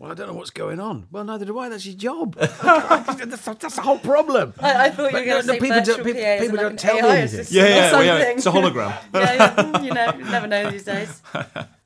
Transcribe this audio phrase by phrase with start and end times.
[0.00, 1.06] Well, I don't know what's going on.
[1.10, 1.68] Well, neither do I.
[1.68, 2.34] That's your job.
[2.36, 4.54] that's, that's the whole problem.
[4.58, 6.58] I, I thought you were going to no, say people virtual don't- people- PAs people
[6.58, 7.40] and don't like tell an me AI anything.
[7.40, 8.18] assistant Yeah, yeah, well, yeah.
[8.30, 8.96] It's a hologram.
[9.14, 11.20] yeah, yeah, mm, you know, you never know these days.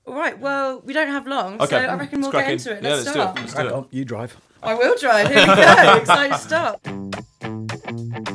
[0.06, 2.85] All right, well, we don't have long, so I reckon we'll get crack into it.
[2.85, 3.24] Yeah, Let's let's do it.
[3.24, 3.37] start.
[3.40, 3.87] Let's do it.
[3.90, 4.37] You drive.
[4.62, 5.27] I will drive.
[5.29, 5.96] Here we go.
[5.96, 8.31] Excited to start.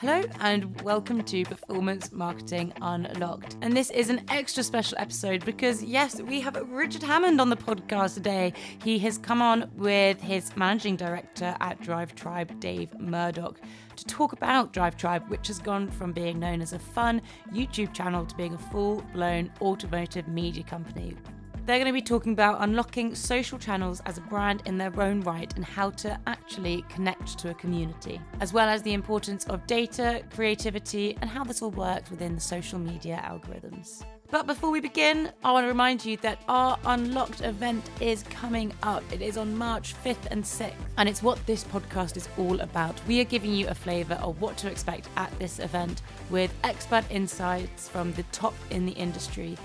[0.00, 3.58] Hello and welcome to Performance Marketing Unlocked.
[3.60, 7.56] And this is an extra special episode because, yes, we have Richard Hammond on the
[7.58, 8.54] podcast today.
[8.82, 13.60] He has come on with his managing director at Drive Tribe, Dave Murdoch,
[13.96, 17.20] to talk about Drive Tribe, which has gone from being known as a fun
[17.52, 21.14] YouTube channel to being a full blown automotive media company.
[21.70, 25.20] They're going to be talking about unlocking social channels as a brand in their own
[25.20, 29.64] right and how to actually connect to a community, as well as the importance of
[29.68, 34.02] data, creativity, and how this all works within the social media algorithms.
[34.32, 38.72] But before we begin, I want to remind you that our Unlocked event is coming
[38.82, 39.04] up.
[39.12, 43.00] It is on March 5th and 6th, and it's what this podcast is all about.
[43.06, 47.04] We are giving you a flavour of what to expect at this event with expert
[47.10, 49.56] insights from the top in the industry.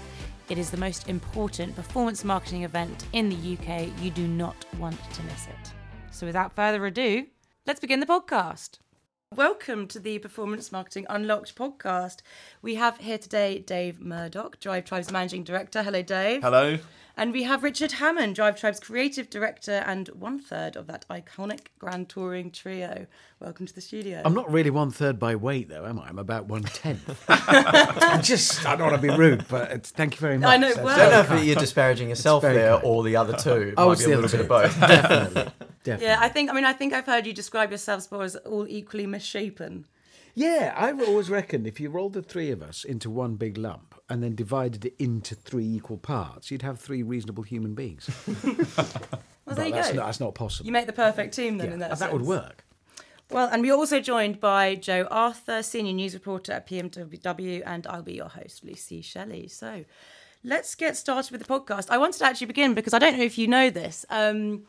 [0.48, 3.90] It is the most important performance marketing event in the UK.
[4.00, 5.74] You do not want to miss it.
[6.12, 7.26] So, without further ado,
[7.66, 8.78] let's begin the podcast.
[9.34, 12.18] Welcome to the Performance Marketing Unlocked podcast.
[12.62, 15.82] We have here today Dave Murdoch, Drive Tribe's Managing Director.
[15.82, 16.44] Hello, Dave.
[16.44, 16.78] Hello.
[17.18, 21.68] And we have Richard Hammond, Drive Tribe's Creative Director and one third of that iconic
[21.80, 23.08] Grand Touring trio.
[23.40, 24.22] Welcome to the studio.
[24.26, 26.08] I'm not really one third by weight, though, am I?
[26.10, 27.24] I'm about one tenth.
[27.30, 30.50] I'm just, I don't want to be rude, but it's, thank you very much.
[30.50, 31.40] I know, well- I don't know kind.
[31.40, 32.84] if you're disparaging yourself very there kind.
[32.86, 33.74] or the other two.
[33.78, 34.54] Oh, Might it's be a little other bit two.
[34.54, 34.80] of both.
[34.82, 35.52] Definitely.
[35.86, 36.06] Definitely.
[36.08, 36.50] yeah, I think.
[36.50, 39.86] I mean, I think I've heard you describe yourselves as all equally misshapen.
[40.34, 43.95] Yeah, I've always reckoned if you rolled the three of us into one big lump
[44.10, 48.10] and then divided it into three equal parts, you'd have three reasonable human beings.
[49.46, 49.98] Well, there you that's, go.
[49.98, 50.66] Not, that's not possible.
[50.66, 51.68] You make the perfect team then.
[51.68, 52.66] Yeah, in that, that would work.
[53.32, 58.04] Well, and we're also joined by Joe Arthur, senior news reporter at PMWW, and I'll
[58.04, 59.48] be your host, Lucy Shelley.
[59.48, 59.86] So
[60.44, 61.88] let's get started with the podcast.
[61.90, 64.06] I wanted to actually begin because I don't know if you know this.
[64.10, 64.64] Um,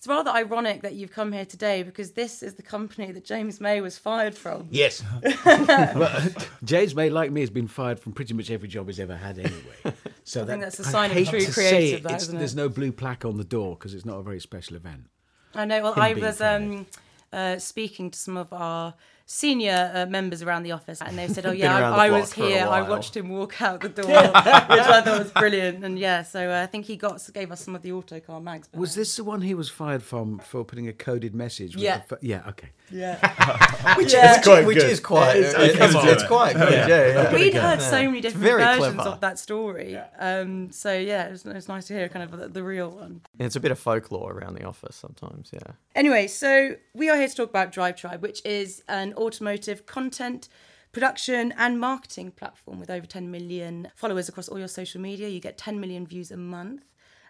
[0.00, 3.60] it's rather ironic that you've come here today because this is the company that James
[3.60, 4.66] May was fired from.
[4.70, 5.04] Yes.
[5.44, 6.26] well,
[6.64, 9.38] James May, like me, has been fired from pretty much every job he's ever had
[9.38, 9.52] anyway.
[10.24, 12.22] So think that- that's a sign of hate true to say creative, it, that, it's-
[12.22, 12.38] isn't it?
[12.38, 15.10] There's no blue plaque on the door because it's not a very special event.
[15.54, 15.82] I know.
[15.82, 16.86] Well, Him I was um,
[17.30, 18.94] uh, speaking to some of our
[19.32, 22.66] senior uh, members around the office, and they said, "Oh yeah, I, I was here.
[22.66, 26.50] I watched him walk out the door, which I thought was brilliant." And yeah, so
[26.50, 28.66] uh, I think he got gave us some of the autocar mags.
[28.68, 28.80] back.
[28.80, 31.76] Was this the one he was fired from for putting a coded message?
[31.76, 31.98] with Yeah.
[31.98, 32.70] a ph- yeah, okay.
[32.90, 34.38] Yeah, which, Yeah.
[34.38, 34.90] is, quite which good.
[34.90, 35.36] is quite.
[35.36, 36.26] It is- it's, it's it's, good.
[36.26, 36.72] quite good.
[36.72, 37.32] Yeah, yeah.
[37.34, 37.70] we'd yeah.
[37.70, 39.10] heard so many different versions clever.
[39.10, 39.96] of that story.
[40.18, 42.90] Um, so yeah, it was, it was nice to hear kind of the, the real
[42.90, 43.20] one.
[43.38, 45.50] It's a bit of folklore around the office sometimes.
[45.52, 45.60] Yeah.
[45.94, 50.48] Anyway, so we are here to talk about Drive Tribe, which is an automotive content
[50.92, 55.28] production and marketing platform with over 10 million followers across all your social media.
[55.28, 56.82] You get 10 million views a month.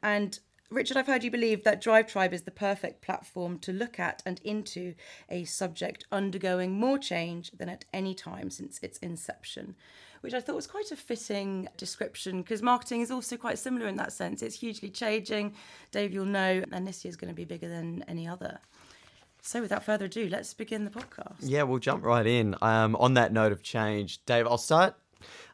[0.03, 0.39] And
[0.71, 4.23] Richard, I've heard you believe that Drive Tribe is the perfect platform to look at
[4.25, 4.95] and into
[5.29, 9.75] a subject undergoing more change than at any time since its inception.
[10.21, 13.97] Which I thought was quite a fitting description because marketing is also quite similar in
[13.97, 14.43] that sense.
[14.43, 15.55] It's hugely changing.
[15.91, 18.61] Dave, you'll know, and this year's going to be bigger than any other.
[19.43, 21.37] So, without further ado, let's begin the podcast.
[21.41, 22.55] Yeah, we'll jump right in.
[22.63, 24.95] Um, on that note of change, Dave, I'll start.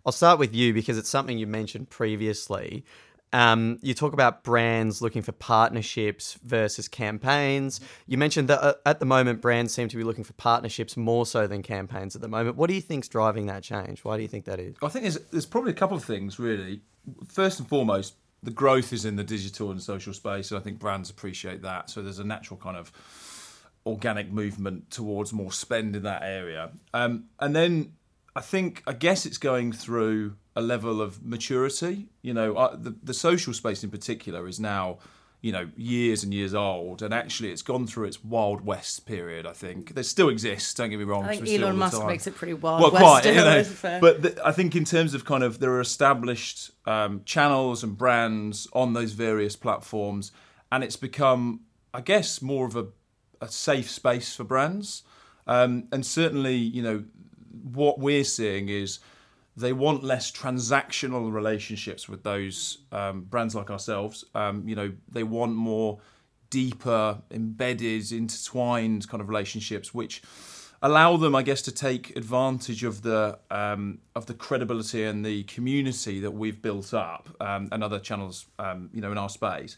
[0.05, 2.85] I'll start with you because it's something you mentioned previously.
[3.33, 7.81] Um, you talk about brands looking for partnerships versus campaigns.
[8.07, 11.27] You mentioned that uh, at the moment, brands seem to be looking for partnerships more
[11.27, 12.57] so than campaigns at the moment.
[12.57, 14.05] What do you think's driving that change?
[14.05, 14.77] Why do you think that is?
[14.83, 16.81] I think there's, there's probably a couple of things, really.
[17.29, 20.79] First and foremost, the growth is in the digital and social space, and I think
[20.79, 21.91] brands appreciate that.
[21.91, 22.93] So there's a natural kind of
[23.87, 26.73] organic movement towards more spend in that area.
[26.93, 27.93] Um, and then
[28.35, 32.09] I think, I guess it's going through a level of maturity.
[32.21, 34.99] You know, uh, the, the social space in particular is now,
[35.41, 39.47] you know, years and years old, and actually it's gone through its Wild West period,
[39.47, 39.95] I think.
[39.95, 41.25] There still exists, don't get me wrong.
[41.25, 42.83] I think Elon Musk makes it pretty wild.
[42.83, 44.01] well, west quite, still, you know.
[44.01, 47.97] But the, I think in terms of kind of there are established um, channels and
[47.97, 50.33] brands on those various platforms,
[50.73, 51.61] and it's become,
[51.95, 52.87] I guess, more of a,
[53.41, 55.03] a safe space for brands.
[55.47, 57.05] Um, and certainly, you know,
[57.73, 58.99] what we're seeing is
[59.57, 64.25] they want less transactional relationships with those um, brands like ourselves.
[64.35, 65.99] Um, you know, they want more
[66.51, 70.23] deeper, embedded, intertwined kind of relationships, which
[70.83, 75.45] allow them, I guess, to take advantage of the um, of the credibility and the
[75.45, 79.77] community that we've built up, um, and other channels, um, you know, in our space.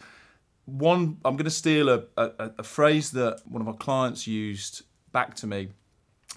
[0.69, 4.83] One, I'm going to steal a, a, a phrase that one of our clients used
[5.13, 5.69] back to me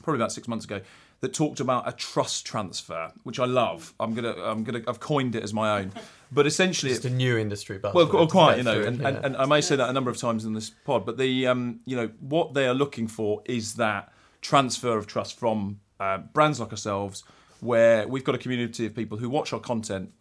[0.03, 0.81] probably about six months ago
[1.19, 3.93] that talked about a trust transfer, which I love.
[3.99, 5.91] I'm gonna, I'm gonna, I've coined it as my own.
[6.31, 7.93] But essentially, It's a new industry buzzword.
[7.93, 9.07] well, well, quite, you know, through, and, yeah.
[9.09, 11.45] and, and I may say that a number of times in this pod, but the,
[11.45, 14.11] um, you know, what they are looking for is that
[14.41, 17.23] transfer of trust from uh, brands like ourselves,
[17.59, 20.11] where we've got a community of people who watch our content,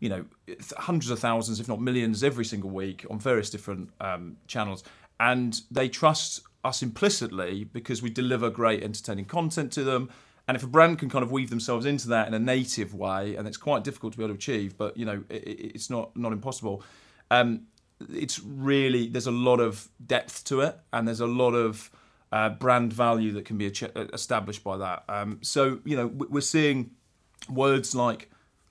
[0.00, 0.24] you know,
[0.76, 4.84] hundreds of thousands, if not millions, every single week on various different um, channels,
[5.20, 10.08] and they trust us implicitly because we deliver great, entertaining content to them.
[10.46, 13.36] And if a brand can kind of weave themselves into that in a native way,
[13.36, 15.90] and it's quite difficult to be able to achieve, but you know, it, it- it's
[15.90, 16.82] not not impossible.
[17.30, 17.66] Um,
[18.12, 21.90] it's really there's a lot of depth to it, and there's a lot of
[22.32, 25.02] uh, brand value that can be established by that.
[25.08, 26.92] Um, so you know, we're seeing
[27.50, 28.30] words like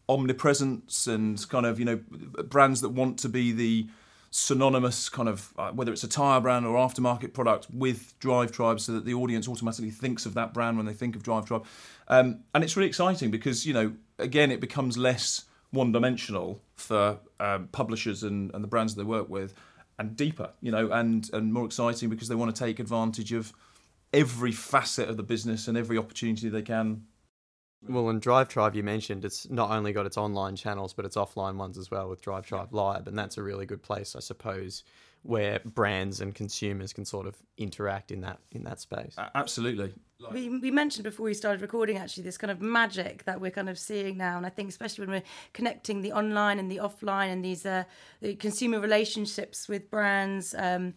[0.09, 1.99] omnipresence and kind of you know
[2.45, 3.87] brands that want to be the
[4.29, 8.79] synonymous kind of uh, whether it's a tire brand or aftermarket product with Drive Tribe,
[8.79, 11.65] so that the audience automatically thinks of that brand when they think of Drive Tribe,
[12.07, 17.19] um, and it's really exciting because you know again it becomes less one dimensional for
[17.39, 19.53] um, publishers and, and the brands that they work with,
[19.99, 23.53] and deeper, you know, and and more exciting because they want to take advantage of
[24.13, 27.03] every facet of the business and every opportunity they can
[27.87, 31.15] Well, and Drive Tribe, you mentioned, it's not only got its online channels, but its
[31.15, 33.07] offline ones as well with Drive Tribe Live.
[33.07, 34.83] And that's a really good place, I suppose,
[35.21, 39.15] where brands and consumers can sort of interact in that in that space.
[39.17, 39.93] A- absolutely
[40.31, 43.69] We, we mentioned before we started recording actually this kind of magic that we're kind
[43.69, 47.31] of seeing now, and I think especially when we're connecting the online and the offline
[47.31, 47.83] and these uh,
[48.21, 50.55] the consumer relationships with brands.
[50.57, 50.95] Um,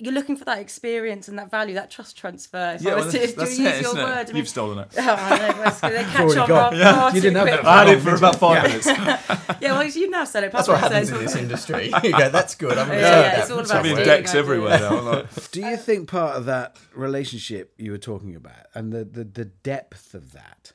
[0.00, 2.76] you're looking for that experience and that value, that trust transfer.
[2.80, 4.02] If I was to, to use your isn't it?
[4.04, 4.88] word, I mean, You've stolen it.
[4.96, 6.48] Oh, I know, they catch on gone.
[6.48, 8.86] far, far You didn't have that I had it for about five minutes.
[8.86, 10.52] Yeah, well, you've now said it.
[10.52, 11.86] That's what publicly, happens so in this industry.
[12.04, 12.78] you go, that's good.
[12.78, 15.00] I'm Yeah, yeah, it's all about Having decks everywhere now.
[15.00, 19.24] Like, Do you think part of that relationship you were talking about and the, the,
[19.24, 20.72] the depth of that,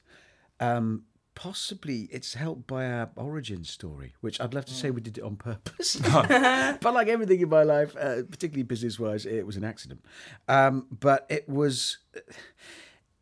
[0.60, 1.04] um,
[1.36, 5.24] possibly it's helped by our origin story, which I'd love to say we did it
[5.24, 5.96] on purpose.
[6.14, 10.04] but like everything in my life, uh, particularly business wise, it was an accident.
[10.48, 11.98] Um, but it was,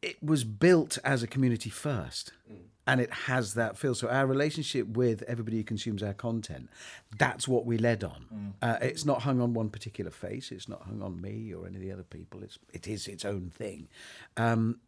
[0.01, 2.33] it was built as a community first.
[2.87, 3.93] And it has that feel.
[3.93, 6.67] So our relationship with everybody who consumes our content,
[7.15, 8.25] that's what we led on.
[8.61, 10.51] Uh, it's not hung on one particular face.
[10.51, 12.41] It's not hung on me or any of the other people.
[12.41, 13.87] It's it is its own thing.
[14.35, 14.79] Um,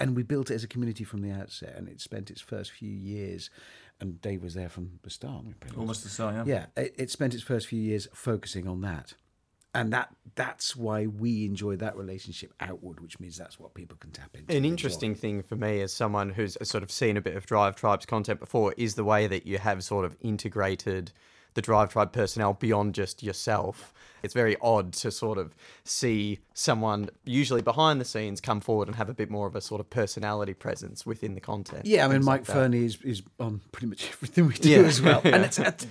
[0.00, 2.72] and we built it as a community from the outset, and it spent its first
[2.72, 3.50] few years.
[3.98, 5.44] And Dave was there from the start.
[5.76, 6.66] almost the start, Yeah.
[6.76, 9.14] Yeah, it, it spent its first few years focusing on that,
[9.74, 14.10] and that that's why we enjoy that relationship outward, which means that's what people can
[14.10, 14.50] tap into.
[14.50, 17.46] An and interesting thing for me as someone who's sort of seen a bit of
[17.46, 21.12] Drive Tribe's content before is the way that you have sort of integrated
[21.56, 23.92] the Drive Tribe personnel beyond just yourself.
[24.22, 25.54] It's very odd to sort of
[25.84, 29.60] see someone usually behind the scenes come forward and have a bit more of a
[29.60, 31.86] sort of personality presence within the content.
[31.86, 32.56] Yeah, I mean, Mike like.
[32.56, 34.78] Fernie is, is on pretty much everything we do Yeah.
[34.80, 35.20] as well.
[35.24, 35.86] And it's, it's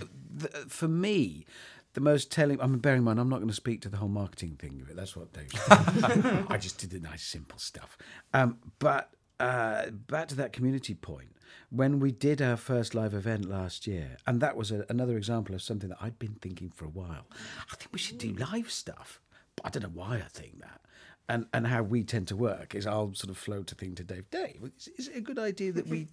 [0.68, 1.46] for me,
[1.94, 2.62] the most telling.
[2.62, 4.82] I mean, bearing in mind, I'm not going to speak to the whole marketing thing
[4.84, 4.96] of it.
[4.96, 5.50] That's what Dave.
[6.50, 7.98] I just did the nice, simple stuff.
[8.34, 9.10] Um, but
[9.40, 11.30] uh, back to that community point.
[11.70, 15.56] When we did our first live event last year, and that was a, another example
[15.56, 17.28] of something that I'd been thinking for a while.
[17.72, 19.22] I think we should do live stuff,
[19.56, 20.82] but I don't know why I think that.
[21.28, 24.04] And and how we tend to work is I'll sort of float a thing to
[24.04, 24.30] Dave.
[24.30, 26.08] Dave, is, is it a good idea that we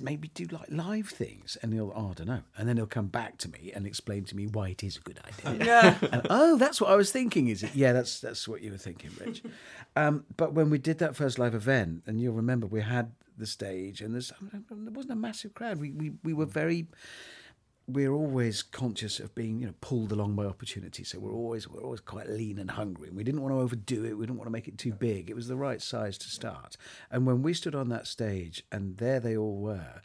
[0.00, 1.56] maybe do like live things?
[1.62, 2.42] And he'll, oh, I don't know.
[2.56, 5.00] And then he'll come back to me and explain to me why it is a
[5.00, 5.64] good idea.
[5.66, 5.96] Yeah.
[6.12, 7.48] And, oh, that's what I was thinking.
[7.48, 7.74] Is it?
[7.74, 9.42] Yeah, that's that's what you were thinking, Rich.
[9.98, 13.46] Um, but when we did that first live event, and you'll remember, we had the
[13.46, 15.80] stage, and there's there wasn't a massive crowd.
[15.80, 16.86] We we we were very.
[17.88, 21.04] We're always conscious of being, you know, pulled along by opportunity.
[21.04, 23.08] So we're always we're always quite lean and hungry.
[23.08, 24.18] and We didn't want to overdo it.
[24.18, 25.30] We didn't want to make it too big.
[25.30, 26.76] It was the right size to start.
[27.10, 30.02] And when we stood on that stage, and there they all were,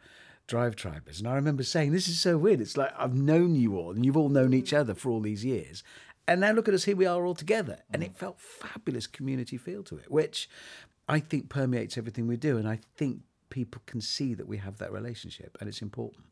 [0.47, 1.19] Drive Tribers.
[1.19, 2.61] And I remember saying, This is so weird.
[2.61, 5.43] It's like I've known you all and you've all known each other for all these
[5.43, 5.83] years.
[6.27, 7.79] And now look at us, here we are all together.
[7.91, 10.49] And it felt fabulous community feel to it, which
[11.07, 12.57] I think permeates everything we do.
[12.57, 16.25] And I think people can see that we have that relationship and it's important.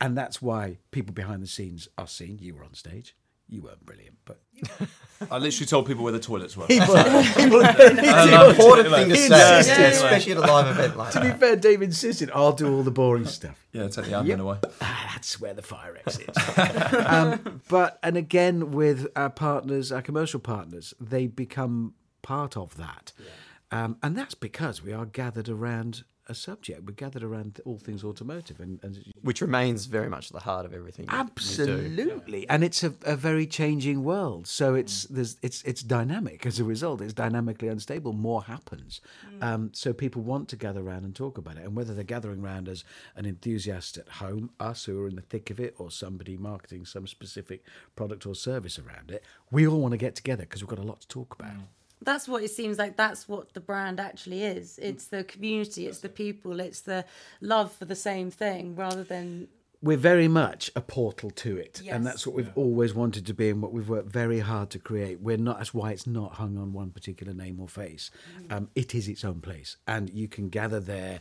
[0.00, 2.38] And that's why people behind the scenes are seen.
[2.40, 3.14] You were on stage.
[3.50, 4.42] You weren't brilliant, but
[5.30, 6.66] I literally told people where the toilets were.
[6.68, 9.86] it's an important thing to say, Yeah, yeah, yeah.
[9.88, 11.40] especially at a live event like to be that.
[11.40, 13.66] fair, Dave insisted I'll do all the boring stuff.
[13.72, 14.58] yeah, take the admin away.
[14.82, 17.06] Ah, that's where the fire exit is.
[17.06, 23.12] um, but and again with our partners, our commercial partners, they become part of that,
[23.70, 26.82] um, and that's because we are gathered around a subject.
[26.86, 30.66] We're gathered around all things automotive, and, and Which remains very much at the heart
[30.66, 31.06] of everything.
[31.06, 31.20] you- you do.
[31.20, 34.46] absolutely, and it's a, a very changing world.
[34.46, 35.16] So it's mm.
[35.16, 37.00] there's it's it's dynamic as a result.
[37.00, 38.12] It's dynamically unstable.
[38.12, 39.42] More happens, mm.
[39.42, 41.64] um, so people want to gather around and talk about it.
[41.64, 42.84] And whether they're gathering around as
[43.16, 46.84] an enthusiast at home, us who are in the thick of it, or somebody marketing
[46.84, 47.64] some specific
[47.96, 50.82] product or service around it, we all want to get together because we've got a
[50.82, 51.54] lot to talk about.
[51.54, 51.64] Mm.
[52.02, 52.96] That's what it seems like.
[52.96, 54.78] That's what the brand actually is.
[54.78, 57.04] It's the community, it's the people, it's the
[57.40, 59.48] love for the same thing rather than.
[59.80, 61.94] we're very much a portal to it Yes.
[61.94, 64.78] and that's what we've always wanted to be and what we've worked very hard to
[64.80, 68.10] create we're not that's why it's not hung on one particular name or face
[68.50, 71.20] um, it is its own place and you can gather there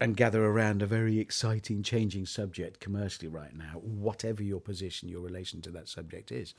[0.00, 5.20] and gather around a very exciting changing subject commercially right now whatever your position your
[5.20, 6.54] relation to that subject is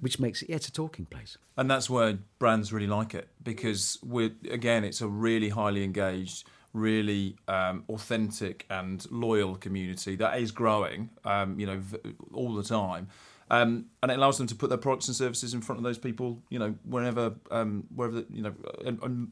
[0.00, 1.38] which makes it yeah it's a talking place.
[1.56, 6.48] And that's where brands really like it because we're again it's a really highly engaged
[6.72, 11.98] really um, authentic and loyal community that is growing um, you know v-
[12.32, 13.08] all the time.
[13.50, 15.98] Um, and it allows them to put their products and services in front of those
[15.98, 18.54] people you know wherever um, wherever you know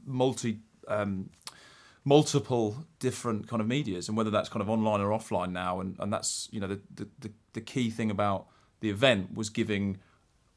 [0.07, 1.29] multi um,
[2.07, 5.97] multiple different kind of medias and whether that's kind of online or offline now and,
[5.99, 8.47] and that's you know the, the, the, the key thing about
[8.81, 9.99] the event was giving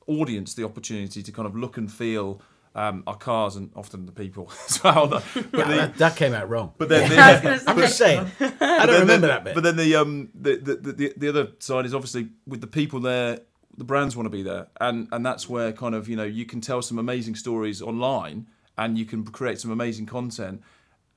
[0.06, 2.40] audience the opportunity to kind of look and feel
[2.76, 5.08] um, our cars and often the people as well.
[5.08, 7.78] But the, that, that came out wrong but then the, I was gonna say- i'm
[7.80, 10.56] just saying i but don't then remember the- that bit But then the um the,
[10.58, 13.40] the, the, the other side is obviously with the people there,
[13.76, 16.46] the brands want to be there, and and that's where kind of you know you
[16.46, 18.46] can tell some amazing stories online,
[18.78, 20.62] and you can create some amazing content,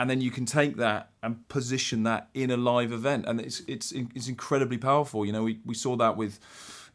[0.03, 3.61] and then you can take that and position that in a live event, and it's
[3.69, 5.25] it's it's incredibly powerful.
[5.25, 6.41] You know, we we saw that with.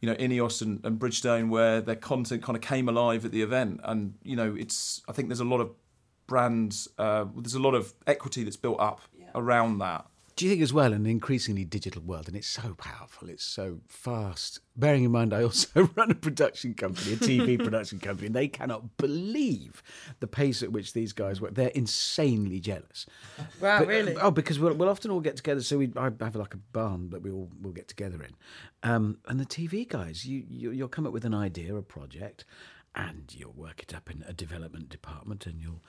[0.00, 3.42] You know, Ineos and, and Bridgestone, where their content kind of came alive at the
[3.42, 5.02] event, and you know, it's.
[5.08, 5.72] I think there's a lot of
[6.28, 6.86] brands.
[6.96, 9.00] Uh, there's a lot of equity that's built up
[9.34, 10.06] around that.
[10.38, 13.42] Do you think as well, in an increasingly digital world, and it's so powerful, it's
[13.42, 14.60] so fast.
[14.76, 18.46] Bearing in mind, I also run a production company, a TV production company, and they
[18.46, 19.82] cannot believe
[20.20, 21.54] the pace at which these guys work.
[21.54, 23.04] They're insanely jealous.
[23.60, 24.14] Wow, But- really?
[24.14, 25.60] Oh, because we'll, we'll often all get together.
[25.60, 28.36] So we I have like a barn that we all will get together in.
[28.88, 32.44] Um, and the TV guys, you, you you'll come up with an idea, a project,
[32.94, 35.82] and you'll work it up in a development department, and you'll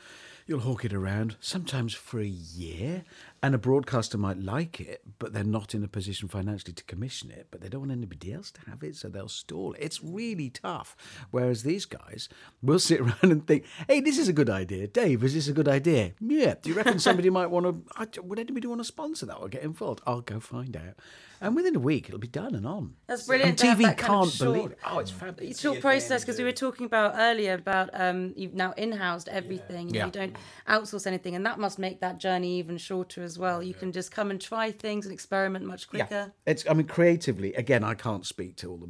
[0.49, 3.03] you'll hawk it around sometimes for a year.
[3.41, 7.31] And a broadcaster might like it, but they're not in a position financially to commission
[7.31, 7.47] it.
[7.51, 9.79] But they don't want anybody else to have it, so they'll stall it.
[9.81, 10.97] It's really tough.
[11.31, 12.27] Whereas these guys
[12.61, 15.23] will sit around and think, "Hey, this is a good idea, Dave.
[15.23, 16.11] Is this a good idea?
[16.19, 16.55] Yeah.
[16.61, 18.21] Do you reckon somebody might want to?
[18.23, 20.01] Would anybody want to sponsor that or get involved?
[20.05, 20.95] I'll go find out."
[21.41, 22.95] And within a week, it'll be done and on.
[23.07, 24.71] That's brilliant And TV that kind of can't short- believe.
[24.73, 24.77] It.
[24.85, 25.57] Oh, it's fabulous.
[25.61, 30.07] short process because we were talking about earlier about um, you've now in-housed everything Yeah.
[30.07, 30.35] you don't
[30.67, 34.12] outsource anything and that must make that journey even shorter as well you can just
[34.12, 36.65] come and try things and experiment much quicker It's.
[36.69, 38.89] I mean, creatively, again, I can't speak to all the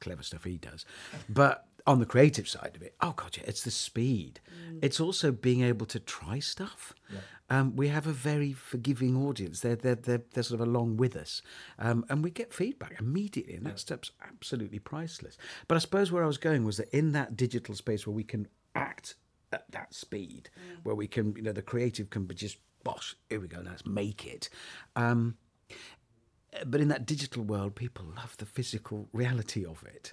[0.00, 0.84] clever stuff he does,
[1.28, 4.40] but on the creative side of it, oh god, yeah, it's the speed.
[4.82, 6.94] It's also being able to try stuff.
[7.50, 9.60] Um, we have a very forgiving audience.
[9.60, 11.42] They're they're they're, they're sort of along with us,
[11.78, 15.36] um, and we get feedback immediately, and that stuff's absolutely priceless.
[15.68, 18.24] But I suppose where I was going was that in that digital space where we
[18.24, 19.14] can act
[19.52, 20.50] at that speed,
[20.82, 23.86] where we can, you know, the creative can be just bosh, here we go, let's
[23.86, 24.48] make it.
[24.94, 25.36] Um,
[26.66, 30.12] but in that digital world, people love the physical reality of it.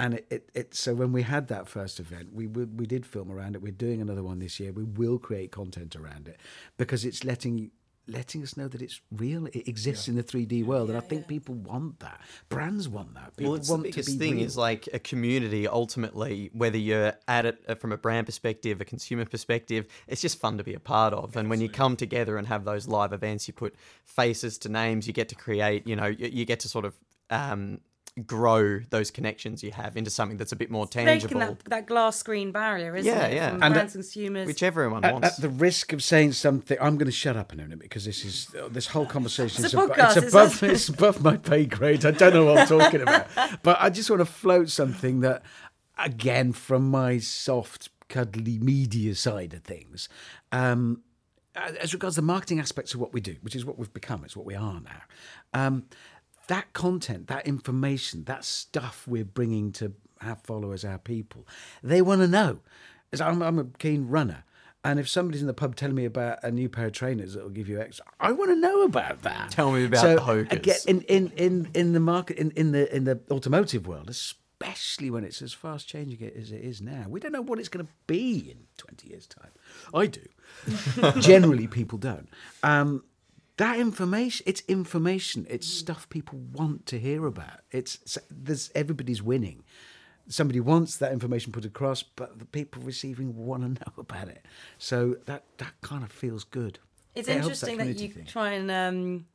[0.00, 3.04] And it, it, it so when we had that first event, we we we did
[3.04, 3.62] film around it.
[3.62, 4.70] We're doing another one this year.
[4.70, 6.38] We will create content around it
[6.76, 7.72] because it's letting
[8.08, 9.46] letting us know that it's real.
[9.46, 12.20] It exists in the 3D world, and I think people want that.
[12.48, 13.36] Brands want that.
[13.36, 14.46] People Well, it's the want biggest to be thing real.
[14.46, 15.68] is like a community.
[15.68, 20.38] Ultimately, whether you're at it uh, from a brand perspective, a consumer perspective, it's just
[20.38, 21.36] fun to be a part of.
[21.36, 23.74] And when you come together and have those live events, you put
[24.04, 25.06] faces to names.
[25.06, 25.86] You get to create.
[25.86, 26.98] You know, you, you get to sort of
[27.30, 27.80] um,
[28.26, 31.86] grow those connections you have into something that's a bit more tangible, breaking that, that
[31.86, 33.50] glass screen barrier isn't Yeah, it yeah.
[33.50, 35.28] from And, brands and consumers which everyone At, wants.
[35.28, 38.04] at the risk of saying something, I'm going to shut up in a minute because
[38.04, 40.62] this is this whole conversation It's is a podcast, it's it's above us.
[40.62, 42.04] it's above my pay grade.
[42.04, 43.26] I don't know what I'm talking about,
[43.62, 45.42] but I just want to float something that,
[45.98, 50.08] again, from my soft, cuddly media side of things.
[50.52, 51.02] Um,
[51.80, 54.36] as regards the marketing aspects of what we do, which is what we've become, it's
[54.36, 55.02] what we are now.
[55.52, 55.86] Um,
[56.48, 61.46] that content, that information, that stuff we're bringing to our followers, our people,
[61.82, 62.60] they want to know.
[63.12, 64.44] As I'm, I'm a keen runner.
[64.84, 67.42] And if somebody's in the pub telling me about a new pair of trainers that
[67.42, 69.50] will give you X, I want to know about that.
[69.50, 70.52] Tell me about so, the Hokas.
[70.52, 75.10] Again, in, in, in, in the market, in, in the in the automotive world, especially
[75.10, 77.68] when it's as fast changing it as it is now, we don't know what it's
[77.68, 79.50] going to be in 20 years' time.
[79.92, 80.22] I do.
[81.20, 82.28] Generally, people don't.
[82.62, 83.04] Um,
[83.58, 85.46] that information it's information.
[85.48, 87.60] It's stuff people want to hear about.
[87.70, 89.62] It's it's- there's everybody's winning.
[90.30, 94.44] Somebody wants that information put across but the people receiving want to know about it.
[94.78, 96.78] So that that kind of feels good.
[97.14, 98.24] It's It interesting that, community you thing.
[98.26, 99.26] try and um,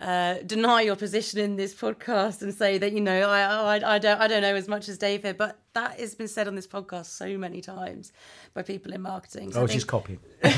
[0.00, 3.40] uh, deny your position in this podcast and say that you know I,
[3.78, 6.48] I I don't I don't know as much as David, but that has been said
[6.48, 8.12] on this podcast so many times
[8.54, 9.52] by people in marketing.
[9.52, 10.50] So I oh think- she's copying I,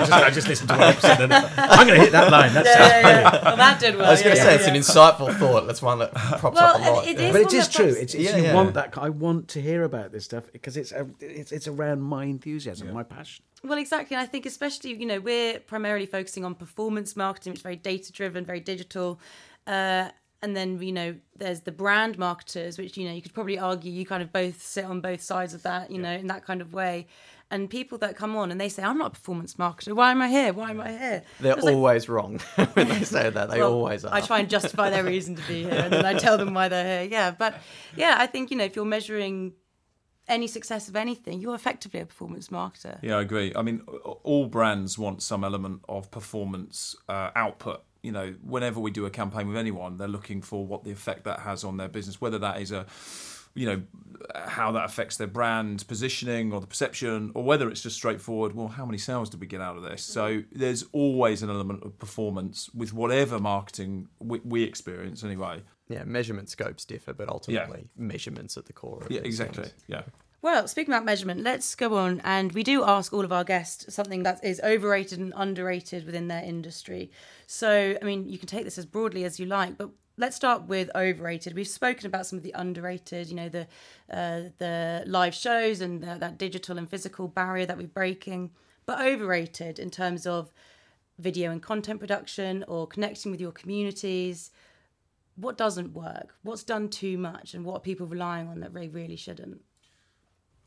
[0.00, 2.68] just, I just listened to one episode and i'm going to hit that line that's
[2.68, 3.44] Yeah, yeah, yeah.
[3.44, 4.06] Well, that did well.
[4.06, 5.66] I was going to yeah, say yeah, it's an insightful thought.
[5.66, 7.06] That's one that props Well, up a lot.
[7.06, 7.32] and it yeah.
[7.32, 7.86] but it is true.
[7.86, 8.54] pops- It's, it's Yeah, you yeah.
[8.54, 8.96] want that.
[8.98, 13.02] I want to hear about this stuff because it's it's it's around my enthusiasm, my
[13.02, 13.44] passion.
[13.62, 14.14] Well, exactly.
[14.16, 17.76] And I think, especially, you know, we're primarily focusing on performance marketing, which is very
[17.76, 19.18] data driven, very digital.
[19.66, 20.08] Uh,
[20.44, 23.90] and then, you know, there's the brand marketers, which, you know, you could probably argue
[23.90, 26.60] you kind of both sit on both sides of that, you know, in that kind
[26.60, 27.06] of way.
[27.50, 29.94] And people that come on and they say, I'm not a performance marketer.
[29.94, 30.52] Why am I here?
[30.52, 31.22] Why am I here?
[31.40, 32.40] They're It's like, always wrong
[32.74, 33.48] when they say that.
[33.48, 34.12] They well, always are.
[34.12, 36.68] I try and justify their reason to be here, and then I tell them why
[36.68, 37.10] they're here.
[37.10, 37.54] Yeah, but
[37.96, 39.54] yeah, I think you know if you're measuring
[40.28, 42.98] any success of anything, you're effectively a performance marketer.
[43.02, 43.52] Yeah, I agree.
[43.54, 47.82] I mean, all brands want some element of performance uh, output.
[48.04, 51.24] You know, whenever we do a campaign with anyone, they're looking for what the effect
[51.24, 52.84] that has on their business, whether that is a,
[53.54, 53.82] you know,
[54.34, 58.54] how that affects their brand positioning or the perception, or whether it's just straightforward.
[58.54, 60.02] Well, how many sales did we get out of this?
[60.02, 65.62] So there's always an element of performance with whatever marketing we, we experience, anyway.
[65.88, 69.64] yeah, measurement scopes differ, but ultimately measurements at the core of Yeah, exactly.
[69.64, 69.74] things.
[69.88, 70.02] Yeah.
[70.44, 72.20] Well, speaking about measurement, let's go on.
[72.22, 76.28] And we do ask all of our guests something that is overrated and underrated within
[76.28, 77.10] their industry.
[77.46, 80.64] So, I mean, you can take this as broadly as you like, but let's start
[80.64, 81.54] with overrated.
[81.54, 83.66] We've spoken about some of the underrated, you know, the
[84.12, 88.50] uh, the live shows and the, that digital and physical barrier that we're breaking.
[88.84, 90.52] But overrated in terms of
[91.18, 94.50] video and content production or connecting with your communities.
[95.36, 96.34] What doesn't work?
[96.42, 97.54] What's done too much?
[97.54, 99.62] And what are people relying on that they really shouldn't?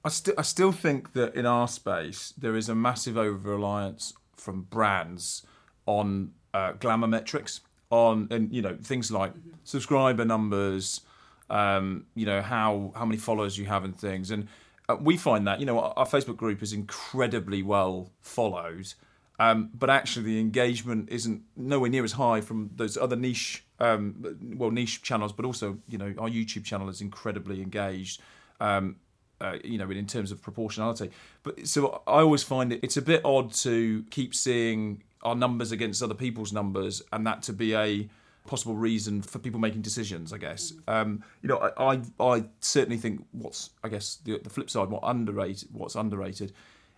[0.07, 4.13] I still I still think that in our space there is a massive over reliance
[4.37, 5.45] from brands
[5.85, 9.33] on uh, glamour metrics on and you know things like
[9.65, 11.01] subscriber numbers,
[11.49, 14.47] um, you know how how many followers you have and things, and
[14.87, 18.93] uh, we find that you know our, our Facebook group is incredibly well followed.
[19.39, 24.55] Um, but actually, the engagement isn't nowhere near as high from those other niche, um,
[24.55, 25.33] well, niche channels.
[25.33, 28.21] But also, you know, our YouTube channel is incredibly engaged.
[28.61, 28.95] Um,
[29.41, 31.11] uh, you know, in terms of proportionality.
[31.43, 35.71] But so I always find it it's a bit odd to keep seeing our numbers
[35.71, 38.07] against other people's numbers, and that to be a
[38.45, 40.33] possible reason for people making decisions.
[40.33, 40.73] I guess.
[40.87, 44.89] Um, you know, I, I I certainly think what's I guess the, the flip side,
[44.89, 46.53] what underrated, what's underrated.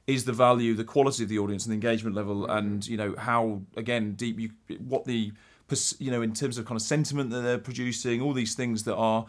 [0.07, 3.13] Is the value, the quality of the audience, and the engagement level, and you know
[3.15, 4.49] how again deep you,
[4.79, 5.31] what the
[5.99, 8.95] you know in terms of kind of sentiment that they're producing, all these things that
[8.95, 9.27] are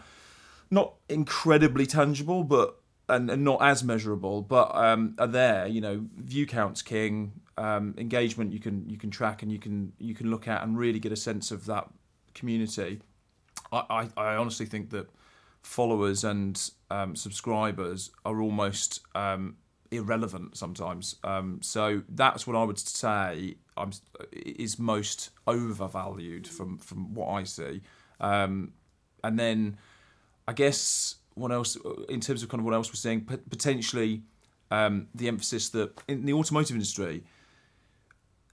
[0.70, 2.79] not incredibly tangible, but
[3.10, 5.66] and, and not as measurable, but um, are there.
[5.66, 9.92] You know, view counts king, um, engagement you can you can track and you can
[9.98, 11.88] you can look at and really get a sense of that
[12.34, 13.00] community.
[13.72, 15.10] I, I, I honestly think that
[15.62, 19.56] followers and um, subscribers are almost um,
[19.90, 21.16] irrelevant sometimes.
[21.22, 23.90] Um, so that's what I would say I'm,
[24.32, 27.82] is most overvalued from from what I see.
[28.20, 28.72] Um,
[29.22, 29.76] and then
[30.48, 31.76] I guess what else
[32.08, 34.22] in terms of kind of what else we're seeing potentially
[34.70, 37.24] um, the emphasis that in the automotive industry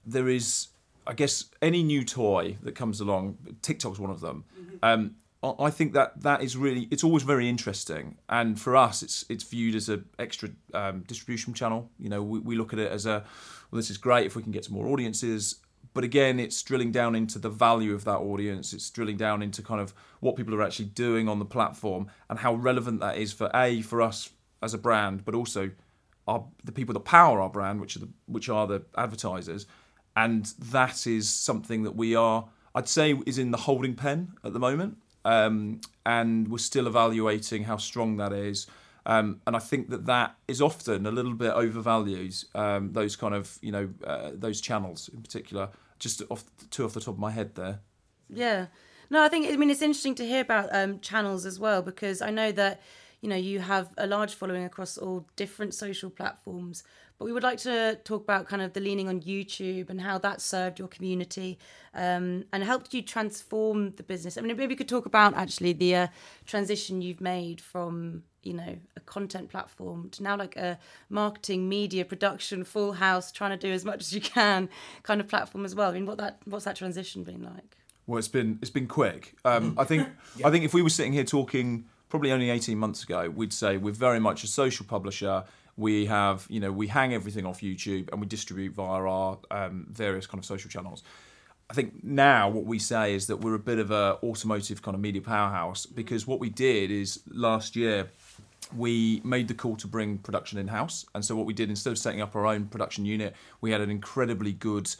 [0.04, 0.68] there is
[1.06, 4.44] I guess any new toy that comes along TikTok's one of them
[4.82, 8.16] um, I I think that that is really it's always very interesting.
[8.28, 11.90] And for us it's it's viewed as an extra um, distribution channel.
[11.98, 13.24] You know we, we look at it as a
[13.70, 15.56] well this is great if we can get to more audiences
[15.94, 18.72] but again it's drilling down into the value of that audience.
[18.72, 22.38] It's drilling down into kind of what people are actually doing on the platform and
[22.38, 24.30] how relevant that is for a for us
[24.62, 25.70] as a brand but also
[26.26, 29.66] our, the people that power our brand which are the which are the advertisers.
[30.16, 34.52] And that is something that we are i'd say is in the holding pen at
[34.52, 34.98] the moment.
[35.24, 38.66] Um, and we're still evaluating how strong that is
[39.06, 43.34] um, and I think that that is often a little bit overvalues um, those kind
[43.34, 45.70] of you know uh, those channels in particular.
[45.98, 47.80] Just off two off the top of my head there.
[48.28, 48.66] Yeah.
[49.10, 52.22] No, I think I mean it's interesting to hear about um, channels as well because
[52.22, 52.82] I know that
[53.20, 56.84] you know you have a large following across all different social platforms,
[57.18, 60.18] but we would like to talk about kind of the leaning on YouTube and how
[60.18, 61.58] that served your community
[61.94, 64.38] um, and helped you transform the business.
[64.38, 66.06] I mean, maybe we could talk about actually the uh,
[66.46, 70.78] transition you've made from you know a content platform to now like a
[71.10, 74.68] marketing media production full house trying to do as much as you can
[75.02, 77.76] kind of platform as well i mean what that what's that transition been like
[78.08, 79.34] Well, it's been it's been quick.
[79.44, 80.08] Um, I think
[80.46, 83.76] I think if we were sitting here talking probably only eighteen months ago, we'd say
[83.76, 85.44] we're very much a social publisher.
[85.76, 89.86] We have you know we hang everything off YouTube and we distribute via our um,
[89.92, 91.02] various kind of social channels.
[91.70, 94.94] I think now what we say is that we're a bit of a automotive kind
[94.94, 98.08] of media powerhouse because what we did is last year
[98.76, 101.90] we made the call to bring production in house, and so what we did instead
[101.90, 104.94] of setting up our own production unit, we had an incredibly good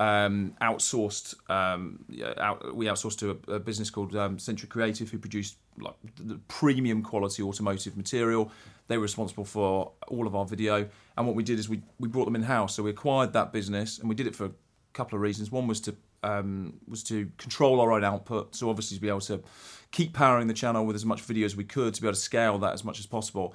[0.00, 1.34] um, outsourced.
[1.50, 2.04] Um,
[2.38, 7.02] out, we outsourced to a, a business called um, Creative, who produced like the premium
[7.02, 8.50] quality automotive material.
[8.88, 12.08] They were responsible for all of our video, and what we did is we we
[12.08, 12.74] brought them in house.
[12.74, 14.52] So we acquired that business, and we did it for a
[14.92, 15.50] couple of reasons.
[15.50, 19.20] One was to um, was to control our own output, so obviously to be able
[19.20, 19.42] to
[19.90, 22.20] keep powering the channel with as much video as we could, to be able to
[22.20, 23.54] scale that as much as possible,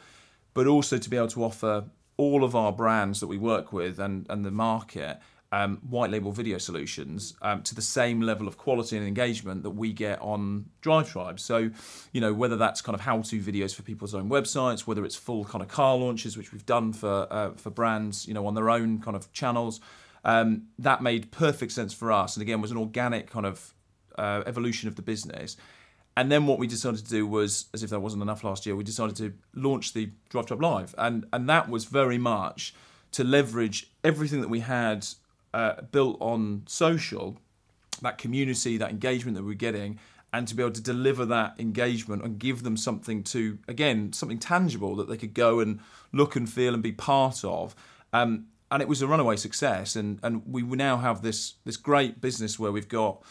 [0.54, 1.86] but also to be able to offer
[2.18, 5.20] all of our brands that we work with and and the market
[5.52, 9.72] um, white label video solutions um, to the same level of quality and engagement that
[9.72, 11.40] we get on Drive Tribe.
[11.40, 11.72] So,
[12.12, 15.46] you know, whether that's kind of how-to videos for people's own websites, whether it's full
[15.46, 18.70] kind of car launches, which we've done for uh, for brands, you know, on their
[18.70, 19.82] own kind of channels,
[20.24, 22.36] um, that made perfect sense for us.
[22.36, 23.74] And again, was an organic kind of
[24.18, 25.58] uh, evolution of the business.
[26.18, 28.76] And then what we decided to do was, as if that wasn't enough last year,
[28.76, 32.74] we decided to launch the Drive Tribe Live, and and that was very much
[33.12, 35.08] to leverage everything that we had
[35.54, 37.38] uh, built on social,
[38.02, 40.00] that community, that engagement that we're getting,
[40.32, 44.38] and to be able to deliver that engagement and give them something to, again, something
[44.38, 45.80] tangible that they could go and
[46.12, 47.76] look and feel and be part of.
[48.14, 52.22] Um, and it was a runaway success, and and we now have this this great
[52.22, 53.24] business where we've got.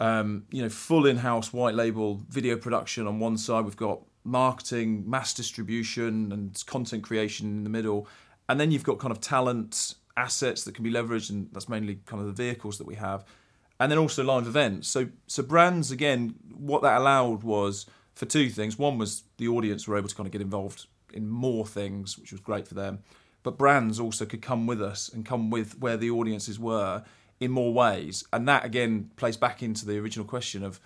[0.00, 3.64] Um, you know, full in-house white label video production on one side.
[3.64, 8.06] We've got marketing, mass distribution, and content creation in the middle,
[8.48, 11.98] and then you've got kind of talent assets that can be leveraged, and that's mainly
[12.06, 13.24] kind of the vehicles that we have,
[13.80, 14.86] and then also live events.
[14.86, 18.78] So, so brands again, what that allowed was for two things.
[18.78, 22.32] One was the audience were able to kind of get involved in more things, which
[22.32, 23.00] was great for them.
[23.42, 27.04] But brands also could come with us and come with where the audiences were
[27.40, 30.80] in more ways, and that again plays back into the original question of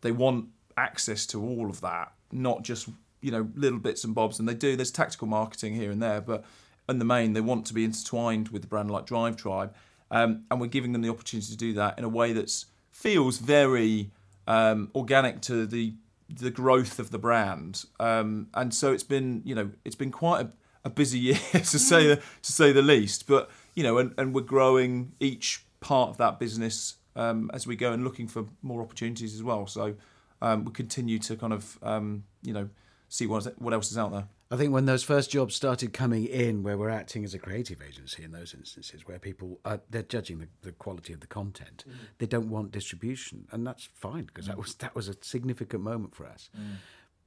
[0.00, 2.88] they want access to all of that, not just
[3.20, 4.38] you know little bits and bobs.
[4.38, 4.74] And they do.
[4.74, 6.44] There's tactical marketing here and there, but
[6.88, 9.74] in the main, they want to be intertwined with the brand like Drive Tribe,
[10.10, 13.38] um, and we're giving them the opportunity to do that in a way that feels
[13.38, 14.10] very
[14.46, 15.94] um, organic to the
[16.28, 17.84] the growth of the brand.
[17.98, 20.50] Um, and so it's been, you know, it's been quite a,
[20.84, 23.26] a busy year to say the, to say the least.
[23.26, 27.76] But you know, and, and we're growing each part of that business um, as we
[27.76, 29.66] go and looking for more opportunities as well.
[29.66, 29.94] So
[30.40, 32.68] um, we continue to kind of, um, you know,
[33.08, 34.28] see what what else is out there.
[34.50, 37.82] I think when those first jobs started coming in, where we're acting as a creative
[37.82, 41.84] agency in those instances, where people are they're judging the, the quality of the content,
[41.86, 41.92] mm.
[42.18, 44.48] they don't want distribution, and that's fine because mm.
[44.48, 46.48] that was that was a significant moment for us.
[46.56, 46.76] Mm.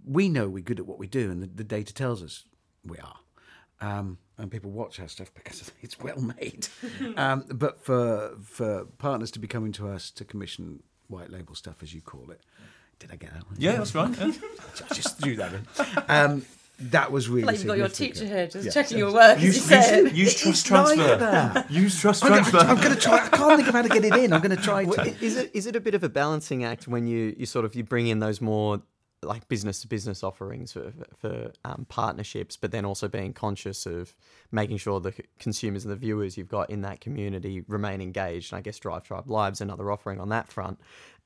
[0.04, 2.46] We know we're good at what we do, and the, the data tells us
[2.84, 3.18] we are.
[3.82, 6.67] Um, and people watch our stuff because it's well made.
[7.17, 11.78] um, but for for partners to be coming to us to commission white label stuff,
[11.84, 12.41] as you call it,
[13.00, 13.56] did I get that one?
[13.58, 14.10] Yeah, that's right.
[14.17, 14.32] Yeah.
[14.89, 15.65] I just threw that in.
[16.08, 16.46] Um,
[16.80, 17.46] that was really.
[17.46, 18.72] Like you've got your teacher here, just Yeah.
[18.72, 19.38] checking your work.
[19.38, 21.65] as you Use, use, use trust transfer.
[21.70, 22.58] Use trust I'm, transfer.
[22.58, 23.24] gonna- I'm going to try.
[23.24, 24.34] I can't think of how to get it in.
[24.34, 26.88] I'm going to try Well, Is it is it a bit of a balancing act
[26.88, 28.82] when you, you sort of you bring in those more
[29.24, 34.16] like business to business offerings for, for um, partnerships, but then also being conscious of
[34.52, 38.52] making sure the consumers and the viewers you've got in that community remain engaged.
[38.52, 40.80] And I guess Drive Tribe Live's another offering on that front.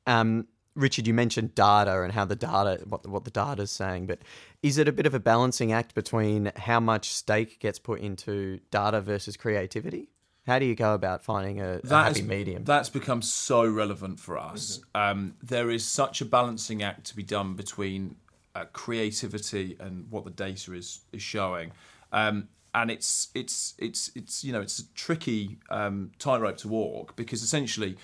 [0.08, 4.08] Um, Richard, you mentioned data and how the data, what the, what the data's saying,
[4.08, 4.19] but
[4.62, 8.60] is it a bit of a balancing act between how much stake gets put into
[8.71, 10.10] data versus creativity?
[10.45, 12.63] How do you go about finding a, a happy is- medium?
[12.63, 14.79] That's become so relevant for us.
[14.93, 18.15] Um, there is such a balancing act to be done between
[18.53, 21.71] uh, creativity and what the data is is showing,
[22.12, 27.15] um, and it's it's it's it's you know it's a tricky um, tightrope to walk
[27.15, 27.97] because essentially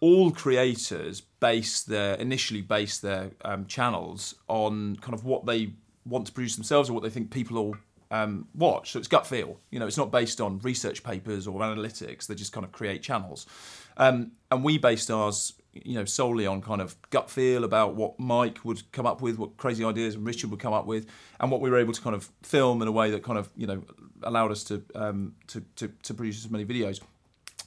[0.00, 5.72] all creators base their initially base their um, channels on kind of what they
[6.04, 7.76] want to produce themselves or what they think people will
[8.14, 8.92] um, watch.
[8.92, 9.58] So it's gut feel.
[9.70, 12.26] You know, it's not based on research papers or analytics.
[12.26, 13.46] They just kind of create channels.
[13.96, 18.18] Um, and we based ours, you know, solely on kind of gut feel about what
[18.20, 21.06] Mike would come up with, what crazy ideas Richard would come up with,
[21.40, 23.50] and what we were able to kind of film in a way that kind of,
[23.56, 23.82] you know,
[24.22, 27.00] allowed us to um, to, to to produce as many videos.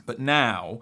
[0.05, 0.79] But now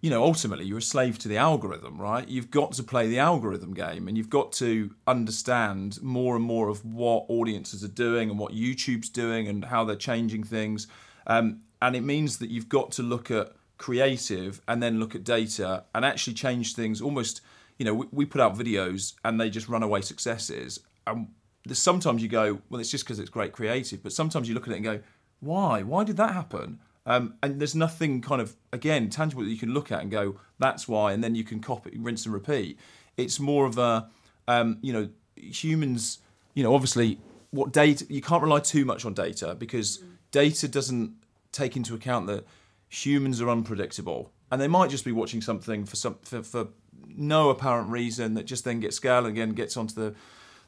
[0.00, 2.26] you know, ultimately you're a slave to the algorithm, right?
[2.26, 6.68] You've got to play the algorithm game and you've got to understand more and more
[6.68, 10.86] of what audiences are doing and what YouTube's doing and how they're changing things.
[11.26, 15.24] Um, and it means that you've got to look at creative and then look at
[15.24, 17.42] data and actually change things almost,
[17.78, 20.80] you know, we, we put out videos and they just run away successes.
[21.06, 21.28] And
[21.72, 24.72] sometimes you go, well, it's just because it's great creative, but sometimes you look at
[24.72, 25.00] it and go,
[25.40, 25.82] why?
[25.82, 26.80] Why did that happen?
[27.06, 30.36] Um, and there's nothing kind of again tangible that you can look at and go,
[30.58, 32.78] that's why, and then you can copy, rinse and repeat.
[33.16, 34.08] It's more of a,
[34.46, 36.18] um, you know, humans.
[36.54, 37.18] You know, obviously,
[37.50, 41.14] what data you can't rely too much on data because data doesn't
[41.52, 42.44] take into account that
[42.88, 46.68] humans are unpredictable, and they might just be watching something for some for, for
[47.08, 50.14] no apparent reason that just then gets scale and again gets onto the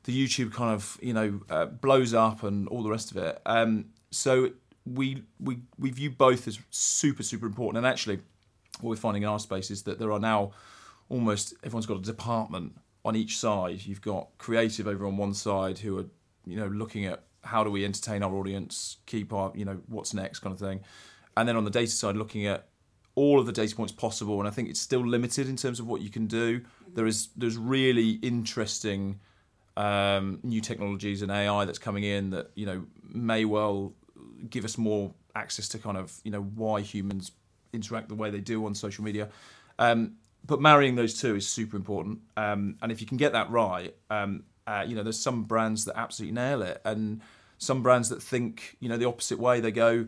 [0.04, 3.40] the YouTube kind of you know uh, blows up and all the rest of it.
[3.46, 4.50] Um, so
[4.84, 7.78] we we we view both as super super important.
[7.78, 8.16] And actually,
[8.80, 10.52] what we're finding in our space is that there are now
[11.08, 13.84] almost everyone's got a department on each side.
[13.84, 16.06] You've got creative over on one side who are
[16.46, 20.14] you know looking at how do we entertain our audience, keep our you know what's
[20.14, 20.80] next kind of thing,
[21.36, 22.68] and then on the data side looking at
[23.14, 24.38] all of the data points possible.
[24.38, 26.62] And I think it's still limited in terms of what you can do.
[26.94, 29.20] There is there's really interesting
[29.76, 33.94] um, new technologies and AI that's coming in that you know may well
[34.50, 37.32] give us more access to kind of you know why humans
[37.72, 39.28] interact the way they do on social media.
[39.78, 43.50] Um, but marrying those two is super important, um, and if you can get that
[43.50, 47.20] right, um, uh, you know there's some brands that absolutely nail it, and
[47.58, 49.60] some brands that think you know the opposite way.
[49.60, 50.06] They go,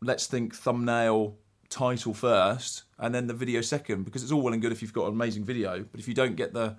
[0.00, 1.36] let's think thumbnail
[1.68, 4.92] title first and then the video second because it's all well and good if you've
[4.92, 6.76] got an amazing video but if you don't get the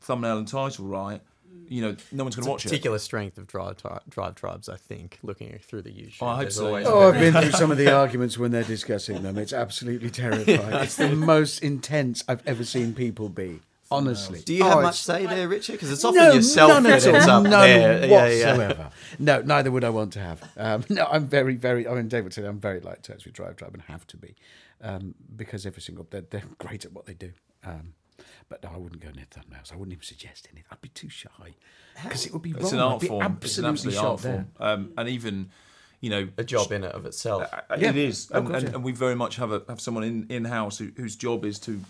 [0.00, 1.20] thumbnail and title right
[1.68, 4.68] you know no one's going to watch it Particular strength of drive, Tri- drive tribes,
[4.68, 6.16] I think, looking through the YouTube.
[6.22, 6.66] Oh, I hope so.
[6.68, 9.36] Always oh, I've been through some of the arguments when they're discussing them.
[9.38, 10.72] It's absolutely terrifying.
[10.82, 13.60] It's the most intense I've ever seen people be.
[13.90, 14.40] Honestly.
[14.44, 15.72] Do you Oh, have it's- much say there, Richard?
[15.72, 17.36] Because it's often no, yourself none that at ends all.
[17.38, 18.06] up None there.
[18.06, 18.52] Yeah, yeah.
[18.56, 18.90] whatsoever.
[19.18, 20.42] No, neither would I want to have.
[20.58, 21.88] Um, no, I'm very, very.
[21.88, 24.34] I mean, David said I'm very light touch with Drive Tribe and have to be,
[24.82, 27.32] um, because every single they're, they're great at what they do.
[27.64, 27.94] Um,
[28.48, 29.72] but no, I wouldn't go near thumbnails.
[29.72, 30.64] I wouldn't even suggest anything.
[30.70, 31.28] I'd be too shy
[32.02, 32.74] because it would be it's wrong.
[32.74, 35.50] an I'd art be form it's an absolutely absolute art form um, and even
[36.00, 37.42] you know A job in it of itself.
[37.52, 37.90] Uh, Yeah.
[37.90, 38.74] It is, and, course, and, yeah.
[38.76, 41.58] and we very much have a have someone in in house who, whose job is
[41.60, 41.80] to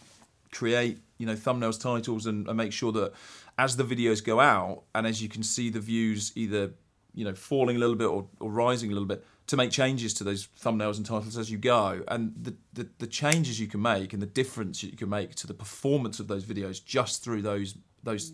[0.52, 3.12] create you know thumbnails, titles, and, and make sure that
[3.58, 6.70] as the videos go out and as you can see the views either
[7.14, 10.14] you know falling a little bit or, or rising a little bit to make changes
[10.14, 13.82] to those thumbnails and titles as you go and the, the the changes you can
[13.82, 17.42] make and the difference you can make to the performance of those videos just through
[17.42, 18.32] those those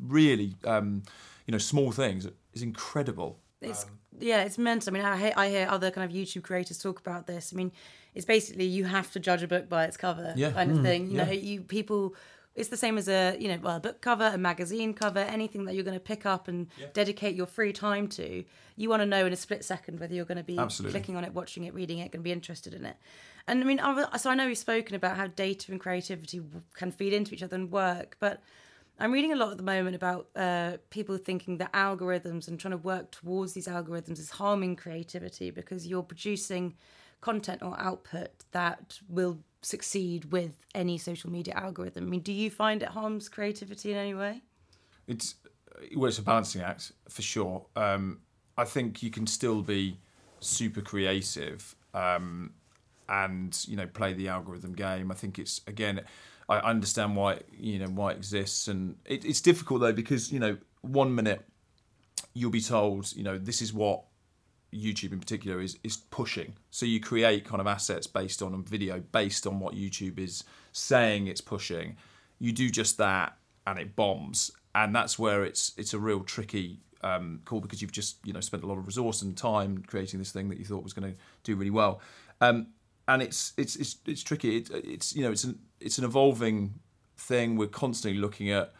[0.00, 1.02] really um,
[1.46, 3.86] you know small things is incredible It's
[4.20, 4.90] yeah, it's mental.
[4.90, 7.50] I mean, I hear, I hear other kind of YouTube creators talk about this.
[7.52, 7.72] I mean,
[8.14, 10.50] it's basically you have to judge a book by its cover, Yeah.
[10.52, 11.10] kind of thing.
[11.10, 12.14] You know, you people.
[12.54, 15.64] It's the same as a you know well, a book cover, a magazine cover, anything
[15.64, 18.44] that you're going to pick up and dedicate your free time to.
[18.76, 20.98] You want to know in a split second whether you're going to be Absolutely.
[20.98, 22.96] clicking on it, watching it, reading it, going to be interested in it.
[23.46, 23.80] And I mean,
[24.18, 26.40] so I know we've spoken about how data and creativity
[26.74, 28.40] can feed into each other and work, but
[29.00, 32.72] I'm reading a lot at the moment about uh, people thinking that algorithms and trying
[32.72, 36.74] to work towards these algorithms is harming creativity because you're producing
[37.22, 42.04] content or output that will succeed with any social media algorithm.
[42.04, 44.42] I mean, do you find it harms creativity in any way?
[45.06, 45.34] it's
[45.96, 47.66] well, it's a balancing act for sure.
[47.76, 48.20] Um,
[48.56, 49.98] I think you can still be
[50.40, 52.52] super creative um,
[53.08, 55.10] and you know play the algorithm game.
[55.10, 56.02] I think it's again,
[56.48, 60.38] I understand why you know why it exists, and it, it's difficult though because you
[60.38, 61.44] know one minute
[62.34, 64.04] you'll be told you know this is what
[64.72, 66.54] YouTube in particular is is pushing.
[66.70, 70.44] So you create kind of assets based on a video, based on what YouTube is
[70.72, 71.96] saying it's pushing.
[72.38, 76.80] You do just that, and it bombs, and that's where it's it's a real tricky
[77.02, 80.18] um, call because you've just you know spent a lot of resource and time creating
[80.18, 82.00] this thing that you thought was going to do really well,
[82.40, 82.68] um,
[83.08, 84.56] and it's it's it's it's tricky.
[84.56, 86.74] It, it's you know it's an it's an evolving
[87.18, 87.56] thing.
[87.56, 88.72] We're constantly looking at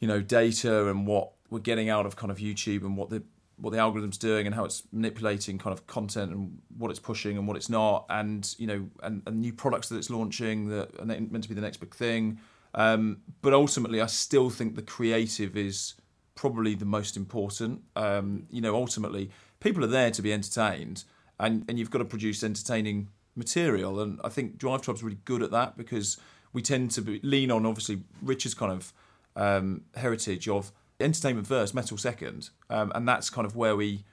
[0.00, 3.22] you know data and what we're getting out of kind of YouTube and what the
[3.56, 7.36] what the algorithm's doing and how it's manipulating kind of content and what it's pushing
[7.36, 8.06] and what it's not.
[8.10, 11.54] And you know and, and new products that it's launching that are meant to be
[11.54, 12.38] the next big thing.
[12.74, 15.94] Um, but ultimately I still think the creative is
[16.34, 17.82] probably the most important.
[17.96, 21.04] Um, you know ultimately people are there to be entertained
[21.38, 24.00] and and you've got to produce entertaining material.
[24.00, 26.16] And I think Drive Tribe's really good at that because
[26.52, 28.92] we tend to be, lean on obviously Richard's kind of
[29.36, 34.04] um, heritage of entertainment first, metal second, um, and that's kind of where we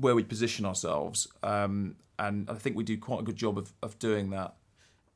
[0.00, 1.28] where we position ourselves.
[1.42, 4.54] Um, and I think we do quite a good job of, of doing that.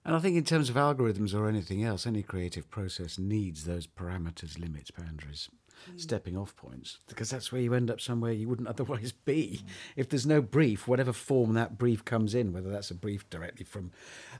[0.04, 3.86] And I think in terms of algorithms or anything else, any creative process needs those
[3.86, 5.48] parameters, limits, boundaries,
[5.96, 9.62] stepping off points, because that's where you end up somewhere you wouldn't otherwise be.
[9.96, 13.64] If there's no brief, whatever form that brief comes in, whether that's a brief directly
[13.64, 13.92] from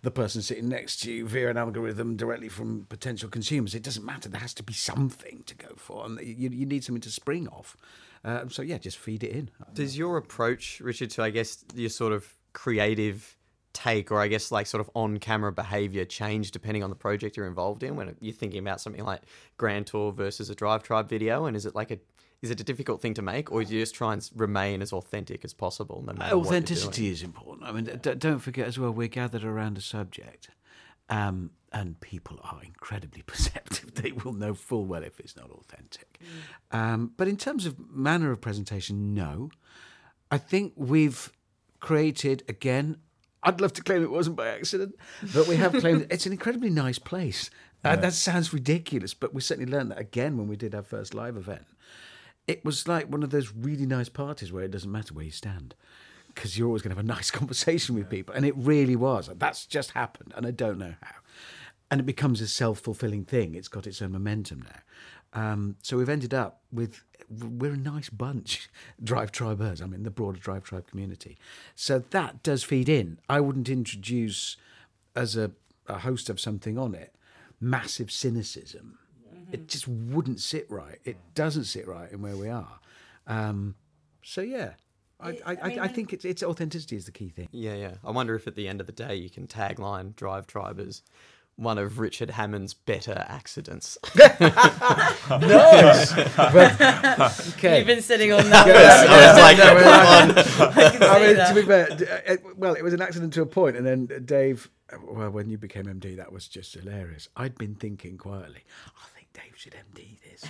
[0.03, 4.05] the person sitting next to you via an algorithm, directly from potential consumers, it doesn't
[4.05, 4.29] matter.
[4.29, 7.49] There has to be something to go for, and you, you need something to spring
[7.49, 7.77] off.
[8.25, 9.51] Uh, so yeah, just feed it in.
[9.75, 13.38] Does your approach, Richard, to I guess your sort of creative
[13.79, 17.37] take or I guess like sort of on camera behavior change depending on the project
[17.37, 17.97] you're involved in?
[17.97, 19.23] When you're thinking about something like
[19.57, 21.99] Grand Tour versus a Drive Tribe video and is it like a
[22.41, 24.93] is it a difficult thing to make or do you just try and remain as
[24.93, 27.69] authentic as possible no matter authenticity is important.
[27.69, 30.51] I mean d- don't forget as well we're gathered around a subject
[31.09, 33.95] um, and people are incredibly perceptive.
[33.95, 36.19] They will know full well if it's not authentic.
[36.73, 36.79] Mm.
[36.79, 39.51] um, but in terms of manner of presentation no.
[40.31, 41.33] I think we've
[41.81, 42.99] created again
[43.49, 44.95] I'd love to claim it wasn't by accident,
[45.35, 47.49] but we have claimed it's an incredibly nice place.
[47.83, 51.15] Uh, that sounds ridiculous, but we certainly learned that again when we did our first
[51.15, 51.65] live event.
[52.47, 55.31] It was like one of those really nice parties where it doesn't matter where you
[55.31, 55.75] stand
[56.35, 58.35] because you're always going to have a nice conversation with people.
[58.35, 59.31] And it really was.
[59.35, 61.15] That's just happened, and I don't know how.
[61.91, 63.55] And it becomes a self fulfilling thing.
[63.55, 64.81] It's got its own momentum now.
[65.33, 68.69] Um, so we've ended up with we're a nice bunch,
[69.03, 69.83] Drive Tribers.
[69.83, 71.39] I mean, the broader Drive Tribe community.
[71.75, 73.19] So that does feed in.
[73.29, 74.57] I wouldn't introduce,
[75.15, 75.51] as a,
[75.87, 77.15] a host of something on it,
[77.61, 78.99] massive cynicism.
[79.35, 79.55] Mm-hmm.
[79.55, 80.99] It just wouldn't sit right.
[81.05, 82.81] It doesn't sit right in where we are.
[83.27, 83.75] Um,
[84.23, 84.73] so yeah,
[85.21, 87.49] I, I, I, mean, I, think it's, it's authenticity is the key thing.
[87.51, 87.95] Yeah, yeah.
[88.05, 91.03] I wonder if at the end of the day you can tagline Drive Tribers
[91.59, 93.99] one of Richard Hammond's better accidents.
[94.15, 94.39] nice.
[96.37, 96.81] But,
[97.55, 97.79] okay.
[97.79, 98.69] You've been sitting on that.
[98.69, 99.59] I
[100.69, 101.89] was like, I mean, to be fair,
[102.29, 104.71] uh, well, it was an accident to a point, and then Dave.
[105.03, 107.29] Well, when you became MD, that was just hilarious.
[107.37, 110.45] I'd been thinking quietly, I think Dave should MD this,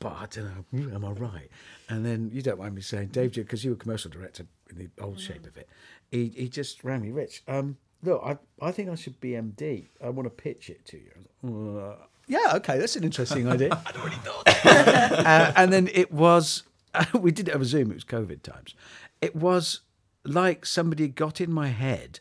[0.00, 1.48] but I don't know, am I right?
[1.88, 4.88] And then you don't mind me saying, Dave, because you were commercial director in the
[5.00, 5.20] old mm.
[5.20, 5.68] shape of it,
[6.10, 7.44] he he just rang me, Rich.
[7.46, 9.88] Um, look, I, I think I should be MD.
[10.02, 11.78] I want to pitch it to you.
[11.78, 11.96] uh,
[12.28, 13.70] yeah, okay, that's an interesting idea.
[13.86, 14.44] I'd already thought.
[14.64, 16.64] uh, and then it was,
[17.14, 18.74] we did it over Zoom, it was COVID times.
[19.20, 19.80] It was
[20.24, 22.20] like somebody got in my head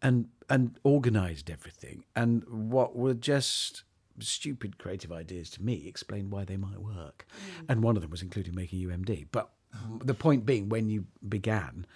[0.00, 2.04] and and organized everything.
[2.14, 3.84] And what were just
[4.18, 7.26] stupid creative ideas to me explained why they might work.
[7.30, 7.64] Mm.
[7.70, 9.28] And one of them was including making UMD.
[9.32, 9.50] But
[10.04, 11.86] the point being, when you began,